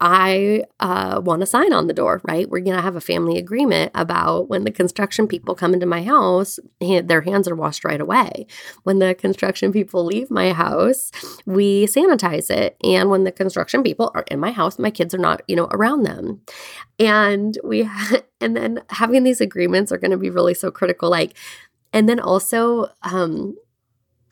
I 0.00 0.64
uh, 0.78 1.20
want 1.24 1.42
a 1.42 1.46
sign 1.46 1.72
on 1.72 1.88
the 1.88 1.92
door, 1.92 2.20
right? 2.24 2.48
We're 2.48 2.60
going 2.60 2.76
to 2.76 2.82
have 2.82 2.94
a 2.94 3.00
family 3.00 3.36
agreement 3.36 3.90
about 3.94 4.48
when 4.48 4.64
the 4.64 4.70
construction 4.70 5.26
people 5.26 5.54
come 5.56 5.74
into 5.74 5.86
my 5.86 6.02
house, 6.02 6.60
their 6.80 7.22
hands 7.22 7.48
are 7.48 7.56
washed 7.56 7.84
right 7.84 8.00
away. 8.00 8.46
When 8.84 9.00
the 9.00 9.14
construction 9.14 9.72
people 9.72 10.04
leave 10.04 10.30
my 10.30 10.52
house, 10.52 11.10
we 11.46 11.86
sanitize 11.86 12.48
it. 12.48 12.76
And 12.84 13.10
when 13.10 13.24
the 13.24 13.32
construction 13.32 13.82
people 13.82 14.12
are 14.14 14.24
in 14.30 14.38
my 14.38 14.52
house, 14.52 14.78
my 14.78 14.90
kids 14.90 15.14
are 15.14 15.18
not, 15.18 15.42
you 15.48 15.56
know, 15.56 15.68
around 15.72 16.04
them. 16.04 16.42
And 17.00 17.58
we, 17.64 17.82
ha- 17.82 18.22
and 18.40 18.56
then 18.56 18.82
having 18.90 19.24
these 19.24 19.40
agreements 19.40 19.90
are 19.90 19.98
going 19.98 20.12
to 20.12 20.16
be 20.16 20.30
really 20.30 20.54
so 20.54 20.70
critical. 20.70 21.10
Like, 21.10 21.34
and 21.92 22.08
then 22.08 22.20
also, 22.20 22.88
um, 23.02 23.56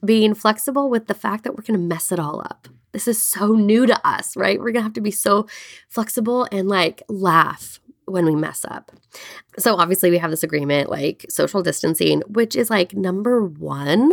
being 0.05 0.35
flexible 0.35 0.89
with 0.89 1.07
the 1.07 1.15
fact 1.15 1.43
that 1.43 1.57
we're 1.57 1.65
going 1.65 1.81
to 1.81 1.87
mess 1.87 2.13
it 2.13 2.21
all 2.21 2.41
up. 2.41 2.69
This 2.97 3.09
is 3.09 3.23
so 3.23 3.49
new 3.49 3.85
to 3.85 4.09
us, 4.09 4.35
right? 4.39 4.59
We're 4.59 4.73
going 4.73 4.77
to 4.77 4.85
have 4.85 4.95
to 4.95 5.03
be 5.03 5.11
so 5.11 5.47
flexible 5.91 6.49
and 6.51 6.67
like 6.67 7.03
laugh 7.11 7.79
when 8.07 8.25
we 8.25 8.35
mess 8.35 8.65
up. 8.65 8.91
So 9.59 9.77
obviously 9.77 10.11
we 10.11 10.17
have 10.17 10.31
this 10.31 10.43
agreement 10.43 10.89
like 10.89 11.27
social 11.29 11.63
distancing, 11.63 12.23
which 12.27 12.57
is 12.57 12.71
like 12.71 12.95
number 12.95 13.45
1, 13.45 14.13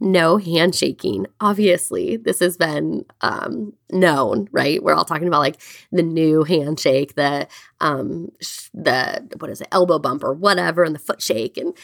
no 0.00 0.36
handshaking. 0.38 1.26
Obviously, 1.40 2.16
this 2.16 2.40
has 2.40 2.56
been 2.56 3.04
um, 3.20 3.72
known, 3.92 4.48
right? 4.50 4.82
We're 4.82 4.94
all 4.94 5.04
talking 5.04 5.28
about 5.28 5.38
like 5.38 5.62
the 5.92 6.02
new 6.02 6.42
handshake, 6.42 7.14
the 7.14 7.46
um, 7.80 8.30
the 8.72 9.28
what 9.38 9.50
is 9.52 9.60
it, 9.60 9.68
elbow 9.70 10.00
bump 10.00 10.24
or 10.24 10.32
whatever, 10.32 10.82
and 10.82 10.92
the 10.92 10.98
foot 10.98 11.22
shake, 11.22 11.56
and 11.56 11.76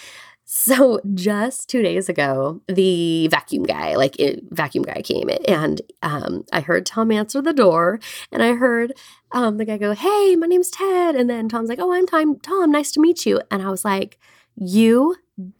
so 0.53 1.01
just 1.15 1.69
two 1.69 1.81
days 1.81 2.09
ago, 2.09 2.61
the 2.67 3.29
vacuum 3.29 3.63
guy, 3.63 3.95
like 3.95 4.19
it, 4.19 4.43
vacuum 4.51 4.83
guy 4.83 5.01
came 5.01 5.31
and 5.47 5.81
um, 6.03 6.45
I 6.53 6.61
heard 6.61 6.85
Tom 6.85 7.13
answer 7.13 7.41
the 7.41 7.53
door 7.53 8.01
and 8.33 8.43
I 8.43 8.55
heard 8.55 8.93
um, 9.31 9.59
the 9.59 9.65
guy 9.65 9.79
go, 9.79 9.93
hey, 9.93 10.35
my 10.35 10.49
name's 10.49 10.69
Ted. 10.69 11.15
And 11.15 11.31
then 11.31 11.49
Tom's 11.49 11.69
like, 11.69 11.79
oh, 11.79 11.93
I'm 11.93 12.05
Tom, 12.05 12.41
Tom, 12.41 12.73
nice 12.73 12.91
to 12.93 13.01
meet 13.01 13.25
you. 13.27 13.41
And 13.49 13.63
I 13.63 13.71
was 13.71 13.85
like, 13.85 14.19
you 14.57 15.15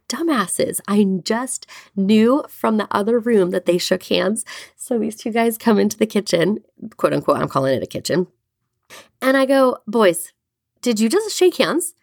dumbasses. 0.09 0.81
I 0.89 1.05
just 1.23 1.67
knew 1.95 2.43
from 2.49 2.75
the 2.75 2.89
other 2.91 3.17
room 3.17 3.51
that 3.51 3.65
they 3.65 3.77
shook 3.77 4.03
hands. 4.03 4.43
So 4.75 4.99
these 4.99 5.15
two 5.15 5.31
guys 5.31 5.57
come 5.57 5.79
into 5.79 5.97
the 5.97 6.05
kitchen, 6.05 6.65
quote 6.97 7.13
unquote, 7.13 7.37
I'm 7.37 7.47
calling 7.47 7.73
it 7.73 7.81
a 7.81 7.87
kitchen. 7.87 8.27
And 9.21 9.37
I 9.37 9.45
go, 9.45 9.77
boys, 9.87 10.33
did 10.81 10.99
you 10.99 11.07
just 11.07 11.33
shake 11.33 11.55
hands? 11.55 11.93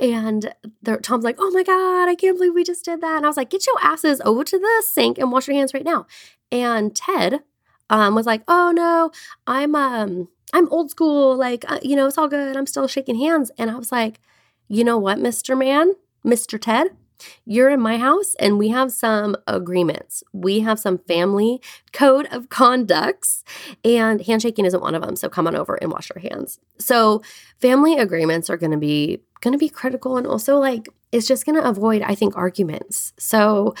And 0.00 0.54
Tom's 1.02 1.24
like, 1.24 1.36
oh 1.38 1.50
my 1.50 1.62
God, 1.62 2.08
I 2.08 2.14
can't 2.14 2.36
believe 2.36 2.54
we 2.54 2.64
just 2.64 2.84
did 2.84 3.00
that. 3.00 3.16
And 3.16 3.24
I 3.24 3.28
was 3.28 3.36
like, 3.36 3.50
get 3.50 3.66
your 3.66 3.76
asses 3.80 4.20
over 4.24 4.44
to 4.44 4.58
the 4.58 4.82
sink 4.86 5.18
and 5.18 5.32
wash 5.32 5.48
your 5.48 5.56
hands 5.56 5.72
right 5.72 5.84
now. 5.84 6.06
And 6.52 6.94
Ted 6.94 7.40
um, 7.88 8.14
was 8.14 8.26
like, 8.26 8.42
oh 8.48 8.72
no, 8.74 9.10
I'm 9.46 9.74
um, 9.74 10.28
I'm 10.52 10.68
old 10.70 10.90
school. 10.90 11.36
Like, 11.36 11.64
uh, 11.70 11.80
you 11.82 11.96
know, 11.96 12.06
it's 12.06 12.18
all 12.18 12.28
good. 12.28 12.56
I'm 12.56 12.66
still 12.66 12.86
shaking 12.88 13.18
hands. 13.18 13.50
And 13.58 13.70
I 13.70 13.76
was 13.76 13.90
like, 13.90 14.20
you 14.68 14.84
know 14.84 14.98
what, 14.98 15.18
Mr. 15.18 15.56
Man, 15.56 15.92
Mr. 16.24 16.60
Ted? 16.60 16.88
You're 17.44 17.70
in 17.70 17.80
my 17.80 17.98
house 17.98 18.34
and 18.38 18.58
we 18.58 18.68
have 18.68 18.92
some 18.92 19.36
agreements. 19.46 20.22
We 20.32 20.60
have 20.60 20.78
some 20.78 20.98
family 20.98 21.60
code 21.92 22.26
of 22.30 22.48
conducts, 22.48 23.44
and 23.84 24.20
handshaking 24.20 24.64
isn't 24.64 24.82
one 24.82 24.94
of 24.94 25.02
them. 25.02 25.16
So 25.16 25.28
come 25.28 25.46
on 25.46 25.56
over 25.56 25.74
and 25.76 25.90
wash 25.90 26.10
your 26.14 26.20
hands. 26.20 26.58
So, 26.78 27.22
family 27.58 27.98
agreements 27.98 28.50
are 28.50 28.56
going 28.56 28.72
to 28.72 28.78
be 28.78 29.22
going 29.40 29.52
to 29.52 29.58
be 29.58 29.68
critical 29.68 30.16
and 30.16 30.26
also 30.26 30.58
like 30.58 30.88
it's 31.12 31.26
just 31.26 31.46
going 31.46 31.60
to 31.60 31.68
avoid 31.68 32.02
I 32.02 32.14
think 32.14 32.36
arguments. 32.36 33.12
So, 33.18 33.74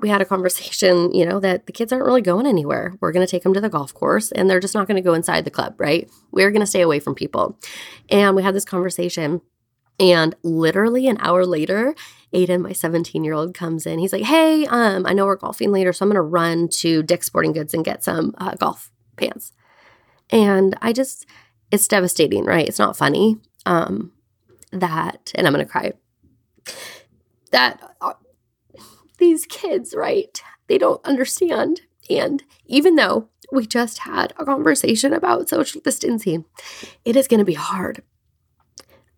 we 0.00 0.08
had 0.08 0.22
a 0.22 0.24
conversation, 0.24 1.14
you 1.14 1.24
know, 1.24 1.40
that 1.40 1.66
the 1.66 1.72
kids 1.72 1.92
aren't 1.92 2.04
really 2.04 2.22
going 2.22 2.46
anywhere. 2.46 2.94
We're 3.00 3.12
going 3.12 3.26
to 3.26 3.30
take 3.30 3.42
them 3.42 3.54
to 3.54 3.60
the 3.60 3.68
golf 3.68 3.94
course 3.94 4.32
and 4.32 4.48
they're 4.48 4.60
just 4.60 4.74
not 4.74 4.86
going 4.86 4.96
to 4.96 5.06
go 5.06 5.14
inside 5.14 5.44
the 5.44 5.50
club, 5.50 5.74
right? 5.78 6.10
We're 6.32 6.50
going 6.50 6.60
to 6.60 6.66
stay 6.66 6.80
away 6.80 7.00
from 7.00 7.14
people. 7.14 7.58
And 8.08 8.34
we 8.34 8.42
had 8.42 8.54
this 8.54 8.64
conversation 8.64 9.40
and 9.98 10.34
literally 10.42 11.06
an 11.08 11.18
hour 11.20 11.44
later, 11.44 11.94
Aiden, 12.34 12.60
my 12.60 12.72
17 12.72 13.24
year 13.24 13.34
old, 13.34 13.54
comes 13.54 13.86
in. 13.86 13.98
He's 13.98 14.12
like, 14.12 14.22
Hey, 14.22 14.66
um, 14.66 15.06
I 15.06 15.12
know 15.12 15.26
we're 15.26 15.36
golfing 15.36 15.72
later, 15.72 15.92
so 15.92 16.04
I'm 16.04 16.08
going 16.08 16.16
to 16.16 16.22
run 16.22 16.68
to 16.68 17.02
Dick's 17.02 17.26
Sporting 17.26 17.52
Goods 17.52 17.74
and 17.74 17.84
get 17.84 18.04
some 18.04 18.34
uh, 18.38 18.54
golf 18.54 18.90
pants. 19.16 19.52
And 20.30 20.76
I 20.80 20.92
just, 20.92 21.26
it's 21.70 21.88
devastating, 21.88 22.44
right? 22.44 22.68
It's 22.68 22.78
not 22.78 22.96
funny. 22.96 23.38
Um, 23.66 24.12
that, 24.72 25.32
and 25.34 25.46
I'm 25.46 25.52
going 25.52 25.64
to 25.64 25.70
cry, 25.70 25.92
that 27.50 27.96
uh, 28.00 28.12
these 29.18 29.44
kids, 29.46 29.94
right? 29.94 30.40
They 30.68 30.78
don't 30.78 31.04
understand. 31.04 31.82
And 32.08 32.42
even 32.66 32.94
though 32.96 33.28
we 33.52 33.66
just 33.66 33.98
had 33.98 34.32
a 34.38 34.44
conversation 34.44 35.12
about 35.12 35.48
social 35.48 35.80
distancing, 35.80 36.44
it 37.04 37.16
is 37.16 37.28
going 37.28 37.38
to 37.38 37.44
be 37.44 37.54
hard. 37.54 38.02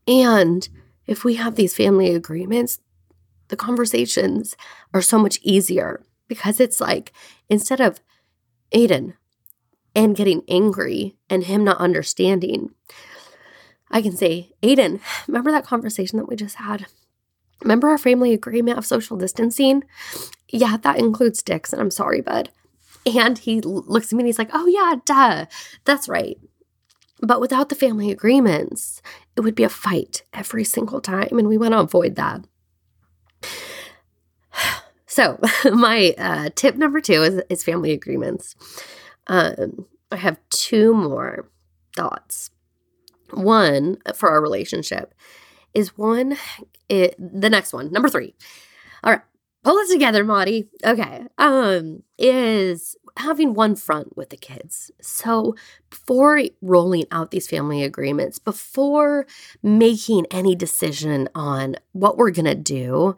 And 0.07 0.69
if 1.07 1.25
we 1.25 1.35
have 1.35 1.55
these 1.55 1.77
family 1.77 2.15
agreements, 2.15 2.81
the 3.53 3.57
conversations 3.57 4.57
are 4.95 5.03
so 5.03 5.19
much 5.19 5.39
easier 5.43 6.03
because 6.27 6.59
it's 6.59 6.81
like 6.81 7.13
instead 7.51 7.83
of 7.83 8.01
Aiden 8.75 9.13
and 9.95 10.17
getting 10.17 10.43
angry 10.49 11.19
and 11.29 11.45
him 11.45 11.63
not 11.63 11.77
understanding, 11.77 12.71
I 13.91 14.01
can 14.01 14.17
say, 14.17 14.53
Aiden, 14.63 15.01
remember 15.29 15.51
that 15.51 15.67
conversation 15.67 16.17
that 16.17 16.29
we 16.31 16.35
just 16.35 16.55
had? 16.55 16.87
Remember 17.63 17.91
our 17.91 17.99
family 17.99 18.33
agreement 18.33 18.79
of 18.79 18.87
social 18.87 19.19
distancing? 19.19 19.85
Yeah, 20.49 20.79
that 20.79 20.99
includes 20.99 21.43
Dick's, 21.43 21.75
and 21.75 21.83
I'm 21.83 21.91
sorry, 21.91 22.23
bud. 22.23 22.49
And 23.05 23.37
he 23.37 23.61
looks 23.61 24.07
at 24.07 24.17
me 24.17 24.23
and 24.23 24.29
he's 24.29 24.39
like, 24.39 24.51
Oh, 24.55 24.67
yeah, 24.67 24.95
duh. 25.05 25.45
That's 25.85 26.09
right. 26.09 26.39
But 27.21 27.43
without 27.43 27.69
the 27.69 27.75
family 27.75 28.11
agreements, 28.11 29.03
it 29.37 29.43
would 29.43 29.55
be 29.55 29.63
a 29.63 29.69
fight 29.69 30.23
every 30.33 30.65
single 30.65 31.03
time, 31.03 31.39
and 31.39 31.49
we 31.49 31.59
want 31.59 31.73
to 31.73 31.81
avoid 31.81 32.17
that. 32.17 32.47
So, 35.13 35.39
my 35.71 36.15
uh, 36.17 36.49
tip 36.55 36.77
number 36.77 37.03
two 37.03 37.23
is, 37.23 37.43
is 37.51 37.63
family 37.63 37.93
agreements. 37.93 38.57
Um, 39.27 39.85
I 40.11 40.17
have 40.17 40.39
two 40.49 40.95
more 40.95 41.51
thoughts. 41.95 42.49
One 43.31 43.99
for 44.15 44.31
our 44.31 44.41
relationship 44.41 45.15
is 45.75 45.99
one, 45.99 46.39
it, 46.89 47.15
the 47.19 47.51
next 47.51 47.75
one, 47.75 47.93
number 47.93 48.09
three. 48.09 48.35
All 49.05 49.13
right, 49.13 49.21
pull 49.63 49.79
it 49.79 49.91
together, 49.91 50.25
Mari. 50.25 50.69
Okay, 50.85 51.27
um, 51.39 52.03
is 52.19 52.97
having 53.19 53.55
one 53.55 53.77
front 53.77 54.17
with 54.17 54.31
the 54.31 54.37
kids. 54.37 54.91
So, 55.01 55.55
before 55.91 56.43
rolling 56.61 57.05
out 57.11 57.31
these 57.31 57.49
family 57.49 57.83
agreements, 57.83 58.39
before 58.39 59.27
making 59.63 60.27
any 60.31 60.55
decision 60.55 61.29
on 61.35 61.77
what 61.93 62.17
we're 62.17 62.31
going 62.31 62.47
to 62.47 62.55
do, 62.55 63.17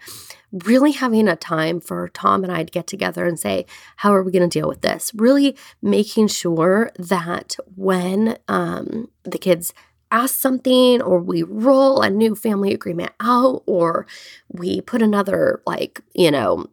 really 0.53 0.93
having 0.93 1.29
a 1.29 1.37
time 1.37 1.81
for 1.81 2.09
Tom 2.09 2.43
and 2.43 2.53
I 2.53 2.65
to 2.65 2.71
get 2.73 2.87
together 2.87 3.27
and 3.27 3.39
say, 3.39 3.67
how 3.97 4.13
are 4.13 4.23
we 4.23 4.33
going 4.33 4.49
to 4.49 4.59
deal 4.59 4.69
with 4.69 4.81
this? 4.81 5.13
Really 5.15 5.57
making 5.81 6.29
sure 6.29 6.91
that 6.99 7.57
when 7.77 8.37
um, 8.49 9.09
the 9.23 9.39
kids 9.39 9.73
ask 10.23 10.35
something 10.37 11.03
or 11.03 11.19
we 11.21 11.43
roll 11.43 12.01
a 12.03 12.11
new 12.11 12.35
family 12.37 12.73
agreement 12.73 13.13
out 13.21 13.63
or 13.67 14.07
we 14.49 14.81
put 14.81 15.03
another 15.03 15.61
like 15.67 16.01
you 16.15 16.31
know 16.31 16.67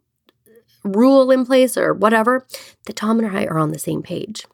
rule 0.83 1.29
in 1.31 1.45
place 1.45 1.77
or 1.77 1.93
whatever, 1.93 2.45
that 2.85 2.95
Tom 2.95 3.19
and 3.19 3.37
I 3.37 3.45
are 3.45 3.59
on 3.59 3.71
the 3.71 3.79
same 3.79 4.01
page. 4.01 4.45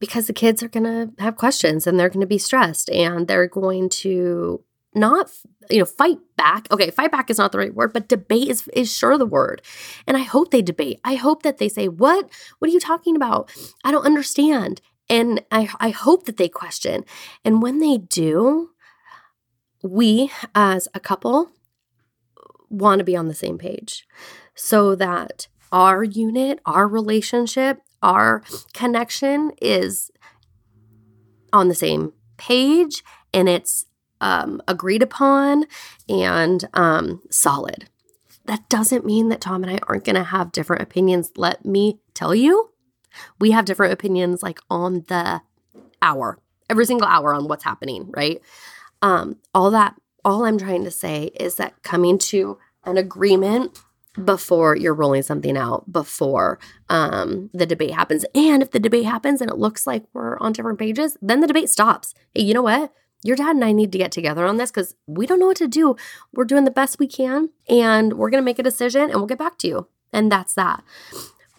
because 0.00 0.26
the 0.26 0.32
kids 0.32 0.62
are 0.62 0.68
going 0.68 0.84
to 0.84 1.22
have 1.22 1.36
questions 1.36 1.86
and 1.86 1.94
they're 1.98 2.08
going 2.08 2.20
to 2.20 2.26
be 2.26 2.38
stressed 2.38 2.90
and 2.90 3.28
they're 3.28 3.46
going 3.46 3.88
to 3.88 4.62
not 4.94 5.30
you 5.70 5.78
know 5.78 5.84
fight 5.86 6.18
back. 6.36 6.66
Okay 6.70 6.90
fight 6.90 7.12
back 7.12 7.30
is 7.30 7.38
not 7.38 7.52
the 7.52 7.58
right 7.58 7.74
word 7.74 7.92
but 7.92 8.08
debate 8.08 8.48
is 8.48 8.68
is 8.74 8.94
sure 8.94 9.16
the 9.16 9.26
word. 9.38 9.62
And 10.06 10.16
i 10.16 10.20
hope 10.20 10.50
they 10.50 10.60
debate. 10.62 11.00
I 11.04 11.14
hope 11.14 11.42
that 11.44 11.58
they 11.58 11.68
say 11.68 11.86
what? 11.88 12.28
What 12.58 12.68
are 12.68 12.74
you 12.74 12.80
talking 12.80 13.16
about? 13.16 13.50
I 13.84 13.90
don't 13.92 14.04
understand 14.04 14.80
and 15.12 15.42
i 15.50 15.68
i 15.78 15.90
hope 15.90 16.24
that 16.26 16.36
they 16.36 16.48
question 16.48 17.04
and 17.44 17.62
when 17.62 17.78
they 17.78 17.98
do 17.98 18.70
we 19.82 20.30
as 20.54 20.88
a 20.94 21.00
couple 21.00 21.50
want 22.68 22.98
to 22.98 23.04
be 23.04 23.16
on 23.16 23.28
the 23.28 23.34
same 23.34 23.58
page 23.58 24.06
so 24.54 24.94
that 24.94 25.46
our 25.70 26.02
unit 26.02 26.58
our 26.66 26.88
relationship 26.88 27.80
our 28.02 28.42
connection 28.72 29.52
is 29.60 30.10
on 31.52 31.68
the 31.68 31.74
same 31.74 32.12
page 32.36 33.04
and 33.32 33.48
it's 33.48 33.86
um, 34.20 34.62
agreed 34.66 35.02
upon 35.02 35.66
and 36.08 36.68
um, 36.74 37.20
solid. 37.30 37.88
That 38.46 38.68
doesn't 38.68 39.04
mean 39.04 39.28
that 39.28 39.40
Tom 39.40 39.62
and 39.62 39.72
I 39.72 39.78
aren't 39.86 40.04
going 40.04 40.16
to 40.16 40.24
have 40.24 40.52
different 40.52 40.82
opinions. 40.82 41.30
Let 41.36 41.64
me 41.64 42.00
tell 42.14 42.34
you, 42.34 42.70
we 43.40 43.50
have 43.50 43.64
different 43.64 43.92
opinions 43.92 44.42
like 44.42 44.60
on 44.70 45.04
the 45.08 45.42
hour, 46.00 46.38
every 46.68 46.86
single 46.86 47.06
hour 47.06 47.34
on 47.34 47.48
what's 47.48 47.64
happening, 47.64 48.10
right? 48.14 48.40
Um, 49.00 49.36
all 49.54 49.70
that, 49.70 49.94
all 50.24 50.44
I'm 50.44 50.58
trying 50.58 50.84
to 50.84 50.90
say 50.90 51.30
is 51.38 51.56
that 51.56 51.82
coming 51.82 52.18
to 52.18 52.58
an 52.84 52.96
agreement 52.96 53.78
before 54.24 54.76
you're 54.76 54.94
rolling 54.94 55.22
something 55.22 55.56
out 55.56 55.90
before 55.90 56.58
um, 56.88 57.50
the 57.54 57.66
debate 57.66 57.92
happens. 57.92 58.24
And 58.34 58.62
if 58.62 58.70
the 58.70 58.80
debate 58.80 59.06
happens 59.06 59.40
and 59.40 59.50
it 59.50 59.56
looks 59.56 59.86
like 59.86 60.04
we're 60.12 60.38
on 60.38 60.52
different 60.52 60.78
pages, 60.78 61.16
then 61.22 61.40
the 61.40 61.46
debate 61.46 61.70
stops. 61.70 62.14
Hey, 62.34 62.42
you 62.42 62.52
know 62.52 62.62
what? 62.62 62.92
Your 63.24 63.36
dad 63.36 63.54
and 63.56 63.64
I 63.64 63.72
need 63.72 63.92
to 63.92 63.98
get 63.98 64.12
together 64.12 64.46
on 64.46 64.56
this 64.56 64.70
because 64.70 64.94
we 65.06 65.26
don't 65.26 65.38
know 65.38 65.46
what 65.46 65.56
to 65.58 65.68
do. 65.68 65.96
We're 66.32 66.44
doing 66.44 66.64
the 66.64 66.70
best 66.70 66.98
we 66.98 67.06
can 67.06 67.50
and 67.68 68.14
we're 68.14 68.30
going 68.30 68.42
to 68.42 68.44
make 68.44 68.58
a 68.58 68.64
decision 68.64 69.02
and 69.02 69.14
we'll 69.14 69.26
get 69.26 69.38
back 69.38 69.58
to 69.58 69.68
you. 69.68 69.88
And 70.12 70.30
that's 70.30 70.54
that. 70.54 70.82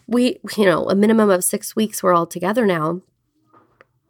We, 0.06 0.38
you 0.56 0.64
know, 0.64 0.88
a 0.88 0.94
minimum 0.94 1.30
of 1.30 1.44
six 1.44 1.74
weeks, 1.74 2.02
we're 2.02 2.14
all 2.14 2.26
together 2.26 2.66
now. 2.66 3.02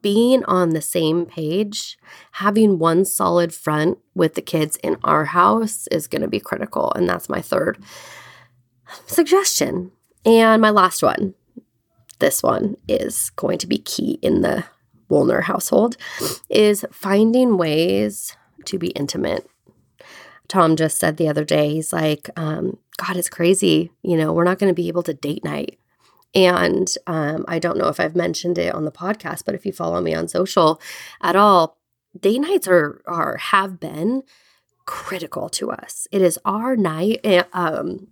Being 0.03 0.45
on 0.45 0.71
the 0.71 0.83
same 0.83 1.25
page, 1.25 1.97
having 2.33 2.79
one 2.79 3.05
solid 3.05 3.55
front 3.55 3.99
with 4.15 4.35
the 4.35 4.43
kids 4.43 4.77
in 4.83 4.99
our 5.03 5.27
house 5.27 5.87
is 5.89 6.07
going 6.07 6.23
to 6.23 6.29
be 6.29 6.41
critical. 6.41 6.93
And 6.93 7.09
that's 7.09 7.29
my 7.29 7.41
third 7.41 7.83
suggestion. 9.07 9.93
And 10.27 10.61
my 10.61 10.71
last 10.71 11.03
one 11.03 11.35
this 12.19 12.43
one 12.43 12.77
is 12.89 13.31
going 13.31 13.59
to 13.59 13.67
be 13.67 13.79
key 13.79 14.19
in 14.23 14.41
the 14.41 14.65
Wuellner 15.11 15.43
household 15.43 15.97
is 16.49 16.85
finding 16.91 17.57
ways 17.57 18.37
to 18.65 18.79
be 18.79 18.89
intimate. 18.89 19.47
Tom 20.49 20.77
just 20.77 20.99
said 20.99 21.17
the 21.17 21.29
other 21.29 21.45
day, 21.45 21.75
he's 21.75 21.93
like, 21.93 22.31
um, 22.37 22.79
God, 22.97 23.17
it's 23.17 23.29
crazy. 23.29 23.91
You 24.03 24.17
know, 24.17 24.33
we're 24.33 24.45
not 24.45 24.59
going 24.59 24.71
to 24.71 24.75
be 24.75 24.89
able 24.89 25.03
to 25.05 25.15
date 25.15 25.45
night. 25.45 25.79
And 26.35 26.93
um, 27.07 27.45
I 27.47 27.59
don't 27.59 27.79
know 27.79 27.89
if 27.89 28.01
I've 28.01 28.17
mentioned 28.17 28.59
it 28.59 28.75
on 28.75 28.85
the 28.85 28.93
podcast, 28.93 29.45
but 29.45 29.55
if 29.55 29.65
you 29.65 29.73
follow 29.73 30.01
me 30.01 30.15
on 30.15 30.29
social 30.29 30.81
at 31.21 31.37
all, 31.37 31.79
date 32.19 32.41
nights 32.41 32.67
are 32.69 33.03
are 33.07 33.37
have 33.37 33.79
been 33.79 34.23
critical 34.87 35.49
to 35.51 35.71
us. 35.71 36.07
It 36.11 36.23
is 36.23 36.39
our 36.45 36.77
night. 36.77 37.21
Eh, 37.25 37.45
um, 37.53 38.09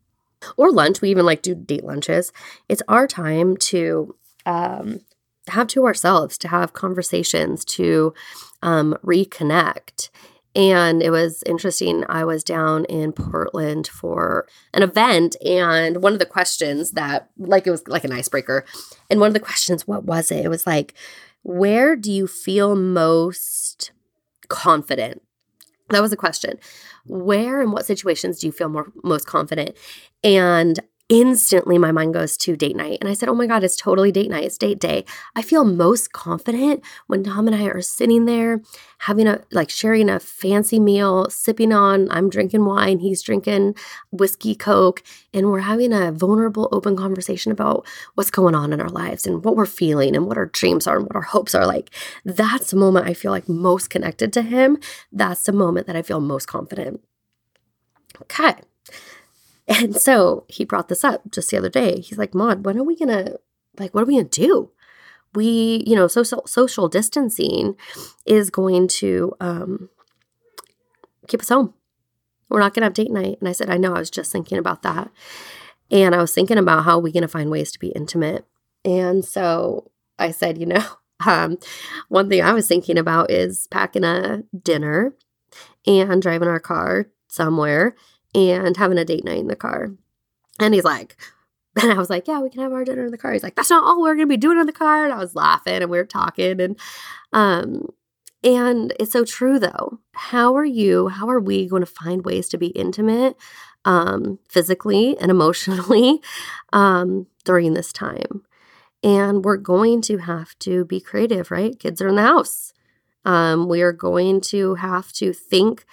or 0.56 0.72
lunch. 0.72 1.00
We 1.00 1.10
even 1.10 1.26
like 1.26 1.42
do 1.42 1.54
date 1.54 1.84
lunches. 1.84 2.32
It's 2.68 2.82
our 2.88 3.06
time 3.06 3.56
to 3.58 4.14
um, 4.46 5.00
have 5.48 5.68
to 5.68 5.86
ourselves, 5.86 6.38
to 6.38 6.48
have 6.48 6.72
conversations, 6.72 7.64
to 7.66 8.14
um, 8.62 8.96
reconnect. 9.04 10.10
And 10.54 11.02
it 11.02 11.10
was 11.10 11.42
interesting. 11.46 12.04
I 12.08 12.24
was 12.24 12.44
down 12.44 12.84
in 12.84 13.12
Portland 13.12 13.88
for 13.88 14.46
an 14.74 14.82
event, 14.82 15.34
and 15.44 16.02
one 16.02 16.12
of 16.12 16.18
the 16.18 16.26
questions 16.26 16.90
that, 16.90 17.30
like, 17.38 17.66
it 17.66 17.70
was 17.70 17.88
like 17.88 18.04
an 18.04 18.12
icebreaker. 18.12 18.66
And 19.08 19.18
one 19.18 19.28
of 19.28 19.34
the 19.34 19.40
questions, 19.40 19.86
what 19.86 20.04
was 20.04 20.30
it? 20.30 20.44
It 20.44 20.48
was 20.48 20.66
like, 20.66 20.94
where 21.42 21.96
do 21.96 22.12
you 22.12 22.26
feel 22.26 22.76
most 22.76 23.92
confident? 24.48 25.22
That 25.88 26.02
was 26.02 26.12
a 26.12 26.16
question. 26.16 26.58
Where 27.06 27.60
and 27.60 27.72
what 27.72 27.86
situations 27.86 28.38
do 28.38 28.46
you 28.46 28.52
feel 28.52 28.68
more 28.68 28.92
most 29.02 29.26
confident? 29.26 29.76
And 30.22 30.78
instantly 31.12 31.76
my 31.76 31.92
mind 31.92 32.14
goes 32.14 32.38
to 32.38 32.56
date 32.56 32.74
night. 32.74 32.96
And 33.02 33.10
I 33.10 33.12
said, 33.12 33.28
Oh 33.28 33.34
my 33.34 33.46
God, 33.46 33.62
it's 33.62 33.76
totally 33.76 34.10
date 34.10 34.30
night. 34.30 34.44
It's 34.44 34.56
date 34.56 34.78
day. 34.78 35.04
I 35.36 35.42
feel 35.42 35.62
most 35.62 36.14
confident 36.14 36.82
when 37.06 37.22
Tom 37.22 37.46
and 37.46 37.54
I 37.54 37.66
are 37.66 37.82
sitting 37.82 38.24
there 38.24 38.62
having 39.00 39.26
a, 39.26 39.42
like, 39.50 39.68
sharing 39.68 40.08
a 40.08 40.18
fancy 40.18 40.80
meal, 40.80 41.28
sipping 41.28 41.70
on, 41.70 42.10
I'm 42.10 42.30
drinking 42.30 42.64
wine, 42.64 43.00
he's 43.00 43.20
drinking 43.20 43.74
whiskey, 44.10 44.54
Coke, 44.54 45.02
and 45.34 45.50
we're 45.50 45.58
having 45.60 45.92
a 45.92 46.12
vulnerable, 46.12 46.70
open 46.72 46.96
conversation 46.96 47.52
about 47.52 47.86
what's 48.14 48.30
going 48.30 48.54
on 48.54 48.72
in 48.72 48.80
our 48.80 48.88
lives 48.88 49.26
and 49.26 49.44
what 49.44 49.54
we're 49.54 49.66
feeling 49.66 50.16
and 50.16 50.26
what 50.26 50.38
our 50.38 50.46
dreams 50.46 50.86
are 50.86 50.96
and 50.96 51.04
what 51.04 51.16
our 51.16 51.22
hopes 51.22 51.54
are 51.54 51.66
like. 51.66 51.90
That's 52.24 52.70
the 52.70 52.78
moment 52.78 53.06
I 53.06 53.12
feel 53.12 53.32
like 53.32 53.50
most 53.50 53.90
connected 53.90 54.32
to 54.32 54.40
him. 54.40 54.78
That's 55.12 55.44
the 55.44 55.52
moment 55.52 55.86
that 55.88 55.96
I 55.96 56.00
feel 56.00 56.20
most 56.20 56.46
confident. 56.46 57.02
Okay. 58.22 58.54
And 59.68 59.96
so 59.96 60.44
he 60.48 60.64
brought 60.64 60.88
this 60.88 61.04
up 61.04 61.30
just 61.30 61.50
the 61.50 61.56
other 61.56 61.68
day. 61.68 62.00
He's 62.00 62.18
like, 62.18 62.34
Maud, 62.34 62.64
when 62.64 62.78
are 62.78 62.82
we 62.82 62.96
gonna 62.96 63.36
like 63.78 63.94
what 63.94 64.02
are 64.02 64.06
we 64.06 64.16
gonna 64.16 64.28
do? 64.28 64.70
We, 65.34 65.82
you 65.86 65.94
know, 65.94 66.08
social 66.08 66.46
social 66.46 66.88
distancing 66.88 67.76
is 68.26 68.50
going 68.50 68.88
to 68.88 69.34
um 69.40 69.88
keep 71.28 71.40
us 71.40 71.48
home. 71.48 71.74
We're 72.48 72.60
not 72.60 72.74
gonna 72.74 72.86
have 72.86 72.94
date 72.94 73.10
night. 73.10 73.38
And 73.40 73.48
I 73.48 73.52
said, 73.52 73.70
I 73.70 73.76
know, 73.76 73.94
I 73.94 74.00
was 74.00 74.10
just 74.10 74.32
thinking 74.32 74.58
about 74.58 74.82
that. 74.82 75.10
And 75.90 76.14
I 76.14 76.18
was 76.18 76.34
thinking 76.34 76.58
about 76.58 76.84
how 76.84 76.98
are 76.98 77.00
we're 77.00 77.12
gonna 77.12 77.28
find 77.28 77.50
ways 77.50 77.72
to 77.72 77.78
be 77.78 77.88
intimate. 77.88 78.44
And 78.84 79.24
so 79.24 79.90
I 80.18 80.32
said, 80.32 80.58
you 80.58 80.66
know, 80.66 80.84
um, 81.26 81.58
one 82.08 82.28
thing 82.28 82.42
I 82.42 82.52
was 82.52 82.66
thinking 82.66 82.98
about 82.98 83.30
is 83.30 83.68
packing 83.68 84.04
a 84.04 84.42
dinner 84.60 85.14
and 85.86 86.20
driving 86.20 86.48
our 86.48 86.60
car 86.60 87.06
somewhere 87.28 87.94
and 88.34 88.76
having 88.76 88.98
a 88.98 89.04
date 89.04 89.24
night 89.24 89.38
in 89.38 89.48
the 89.48 89.56
car. 89.56 89.92
And 90.58 90.74
he's 90.74 90.84
like, 90.84 91.16
and 91.82 91.90
I 91.90 91.96
was 91.96 92.10
like, 92.10 92.28
yeah, 92.28 92.40
we 92.40 92.50
can 92.50 92.60
have 92.60 92.72
our 92.72 92.84
dinner 92.84 93.04
in 93.04 93.10
the 93.10 93.18
car. 93.18 93.32
He's 93.32 93.42
like, 93.42 93.54
that's 93.54 93.70
not 93.70 93.84
all 93.84 94.02
we're 94.02 94.14
going 94.14 94.28
to 94.28 94.32
be 94.32 94.36
doing 94.36 94.58
in 94.58 94.66
the 94.66 94.72
car. 94.72 95.04
And 95.04 95.12
I 95.12 95.18
was 95.18 95.34
laughing 95.34 95.82
and 95.82 95.90
we 95.90 95.98
were 95.98 96.04
talking. 96.04 96.60
And, 96.60 96.78
um, 97.32 97.88
and 98.44 98.92
it's 98.98 99.12
so 99.12 99.24
true 99.24 99.58
though. 99.58 99.98
How 100.12 100.56
are 100.56 100.64
you, 100.64 101.08
how 101.08 101.28
are 101.28 101.40
we 101.40 101.68
going 101.68 101.82
to 101.82 101.86
find 101.86 102.24
ways 102.24 102.48
to 102.50 102.58
be 102.58 102.68
intimate, 102.68 103.36
um, 103.84 104.38
physically 104.48 105.16
and 105.18 105.30
emotionally, 105.30 106.20
um, 106.72 107.26
during 107.44 107.74
this 107.74 107.92
time? 107.92 108.42
And 109.04 109.44
we're 109.44 109.56
going 109.56 110.00
to 110.02 110.18
have 110.18 110.56
to 110.60 110.84
be 110.84 111.00
creative, 111.00 111.50
right? 111.50 111.78
Kids 111.78 112.00
are 112.00 112.08
in 112.08 112.16
the 112.16 112.22
house. 112.22 112.72
Um, 113.24 113.68
we 113.68 113.82
are 113.82 113.92
going 113.92 114.40
to 114.42 114.76
have 114.76 115.12
to 115.14 115.32
think 115.32 115.84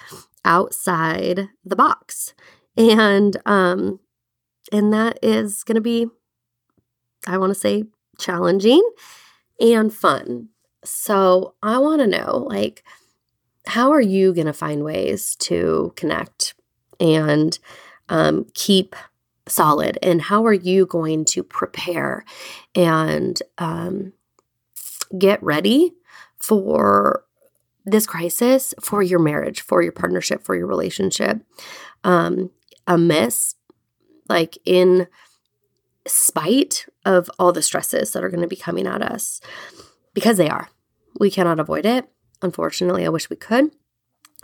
outside 0.46 1.50
the 1.64 1.76
box. 1.76 2.34
And 2.78 3.38
um 3.46 4.00
and 4.72 4.94
that 4.94 5.20
is 5.22 5.64
going 5.64 5.76
to 5.76 5.82
be 5.82 6.08
I 7.28 7.38
want 7.38 7.52
to 7.52 7.60
say 7.60 7.86
challenging 8.18 8.88
and 9.60 9.94
fun. 9.94 10.50
So, 10.84 11.56
I 11.62 11.78
want 11.80 12.02
to 12.02 12.08
know 12.08 12.48
like 12.50 12.84
how 13.68 13.92
are 13.92 14.02
you 14.02 14.34
going 14.34 14.48
to 14.48 14.54
find 14.54 14.84
ways 14.84 15.36
to 15.36 15.94
connect 15.96 16.56
and 17.00 17.60
um, 18.08 18.48
keep 18.54 18.96
solid 19.48 19.98
and 20.02 20.22
how 20.22 20.46
are 20.46 20.54
you 20.54 20.86
going 20.86 21.26
to 21.26 21.44
prepare 21.44 22.24
and 22.76 23.42
um, 23.58 24.14
get 25.18 25.42
ready 25.44 25.92
for 26.40 27.26
this 27.92 28.06
crisis 28.06 28.74
for 28.82 29.02
your 29.02 29.20
marriage, 29.20 29.62
for 29.62 29.82
your 29.82 29.92
partnership, 29.92 30.44
for 30.44 30.56
your 30.56 30.68
relationship, 30.68 31.42
um, 32.04 32.52
amiss, 32.88 33.56
like 34.28 34.58
in 34.66 35.08
spite 36.08 36.86
of 37.06 37.30
all 37.40 37.52
the 37.52 37.62
stresses 37.62 38.12
that 38.12 38.24
are 38.24 38.30
going 38.30 38.42
to 38.42 38.48
be 38.48 38.56
coming 38.56 38.88
at 38.88 39.02
us, 39.02 39.42
because 40.14 40.38
they 40.38 40.50
are. 40.50 40.70
We 41.20 41.32
cannot 41.32 41.60
avoid 41.60 41.86
it. 41.86 42.10
Unfortunately, 42.42 43.06
I 43.06 43.10
wish 43.10 43.30
we 43.30 43.36
could. 43.36 43.72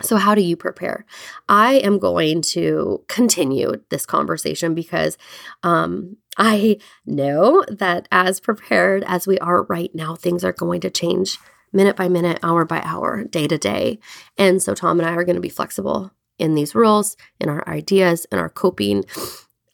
So, 0.02 0.16
how 0.16 0.34
do 0.34 0.42
you 0.42 0.56
prepare? 0.56 1.06
I 1.48 1.74
am 1.74 1.98
going 1.98 2.42
to 2.42 3.02
continue 3.08 3.82
this 3.88 4.04
conversation 4.04 4.74
because 4.74 5.16
um, 5.62 6.18
I 6.36 6.78
know 7.06 7.64
that 7.68 8.06
as 8.12 8.38
prepared 8.38 9.04
as 9.06 9.26
we 9.26 9.38
are 9.38 9.62
right 9.64 9.94
now, 9.94 10.14
things 10.14 10.44
are 10.44 10.52
going 10.52 10.82
to 10.82 10.90
change 10.90 11.38
minute 11.72 11.96
by 11.96 12.08
minute, 12.08 12.38
hour 12.42 12.64
by 12.64 12.80
hour, 12.82 13.24
day 13.24 13.46
to 13.46 13.58
day. 13.58 13.98
And 14.38 14.62
so 14.62 14.74
Tom 14.74 14.98
and 14.98 15.08
I 15.08 15.12
are 15.12 15.24
going 15.24 15.36
to 15.36 15.42
be 15.42 15.48
flexible 15.48 16.12
in 16.38 16.54
these 16.54 16.74
rules, 16.74 17.16
in 17.40 17.48
our 17.48 17.66
ideas, 17.68 18.26
in 18.30 18.38
our 18.38 18.48
coping 18.48 19.04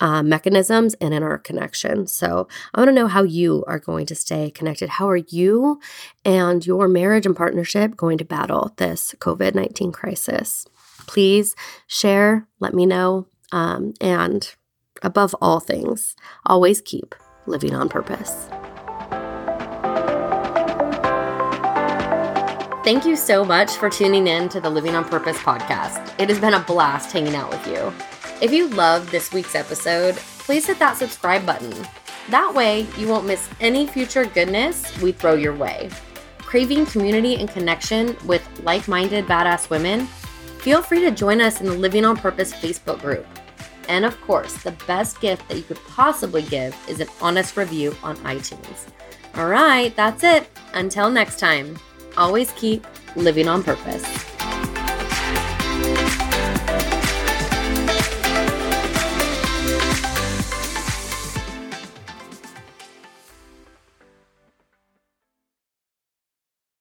uh, 0.03 0.23
mechanisms 0.23 0.95
and 0.95 1.15
in 1.15 1.23
our 1.23 1.39
connection. 1.39 2.07
So 2.09 2.49
I 2.75 2.81
want 2.81 2.89
to 2.89 2.95
know 2.95 3.07
how 3.07 3.23
you 3.23 3.65
are 3.69 3.79
going 3.79 4.05
to 4.07 4.17
stay 4.17 4.51
connected. 4.51 4.89
How 4.89 5.09
are 5.09 5.17
you 5.29 5.81
and 6.25 6.67
your 6.67 6.89
marriage 6.89 7.25
and 7.25 7.37
partnership 7.37 7.97
going 7.97 8.19
to 8.19 8.25
battle 8.25 8.73
this 8.77 9.15
COVID 9.21 9.55
19 9.55 9.93
crisis? 9.93 10.67
Please 11.07 11.55
share, 11.87 12.49
let 12.59 12.75
me 12.75 12.85
know. 12.85 13.27
Um, 13.53 13.95
and 14.01 14.53
above 15.03 15.37
all 15.41 15.61
things, 15.61 16.17
always 16.45 16.81
keep 16.81 17.15
living 17.47 17.75
on 17.75 17.89
purpose. 17.89 18.49
Thank 22.85 23.07
you 23.07 23.15
so 23.15 23.45
much 23.45 23.77
for 23.77 23.89
tuning 23.89 24.27
in 24.27 24.49
to 24.49 24.61
the 24.61 24.69
Living 24.69 24.97
on 24.97 25.05
Purpose 25.05 25.37
podcast. 25.37 26.13
It 26.19 26.29
has 26.29 26.41
been 26.41 26.55
a 26.55 26.65
blast 26.65 27.13
hanging 27.13 27.37
out 27.37 27.49
with 27.49 27.65
you. 27.69 27.93
If 28.45 28.53
you 28.53 28.67
loved 28.67 29.11
this 29.11 29.33
week's 29.33 29.55
episode, 29.55 30.17
please 30.17 30.67
hit 30.67 30.81
that 30.81 30.97
subscribe 30.97 31.47
button. 31.47 31.73
That 32.31 32.53
way, 32.53 32.89
you 32.99 33.07
won't 33.07 33.25
miss 33.25 33.49
any 33.61 33.87
future 33.87 34.25
goodness 34.25 35.01
we 35.01 35.13
throw 35.13 35.35
your 35.35 35.55
way. 35.55 35.91
Craving 36.39 36.87
community 36.87 37.37
and 37.37 37.49
connection 37.49 38.17
with 38.27 38.45
like 38.65 38.89
minded 38.89 39.27
badass 39.27 39.71
women? 39.71 40.07
Feel 40.59 40.83
free 40.83 41.03
to 41.03 41.13
join 41.13 41.41
us 41.41 41.61
in 41.61 41.69
the 41.69 41.73
Living 41.73 42.05
on 42.05 42.17
Purpose 42.17 42.53
Facebook 42.53 43.01
group. 43.01 43.27
And 43.89 44.05
of 44.05 44.21
course, 44.23 44.61
the 44.61 44.73
best 44.89 45.21
gift 45.21 45.49
that 45.49 45.57
you 45.57 45.63
could 45.63 45.79
possibly 45.87 46.43
give 46.43 46.77
is 46.89 46.99
an 46.99 47.09
honest 47.21 47.57
review 47.57 47.95
on 48.03 48.17
iTunes. 48.17 48.89
All 49.37 49.47
right, 49.47 49.95
that's 49.95 50.25
it. 50.25 50.49
Until 50.75 51.11
next 51.11 51.39
time, 51.39 51.79
always 52.17 52.53
keep 52.53 52.87
living 53.17 53.49
on 53.49 53.63
purpose. 53.63 54.32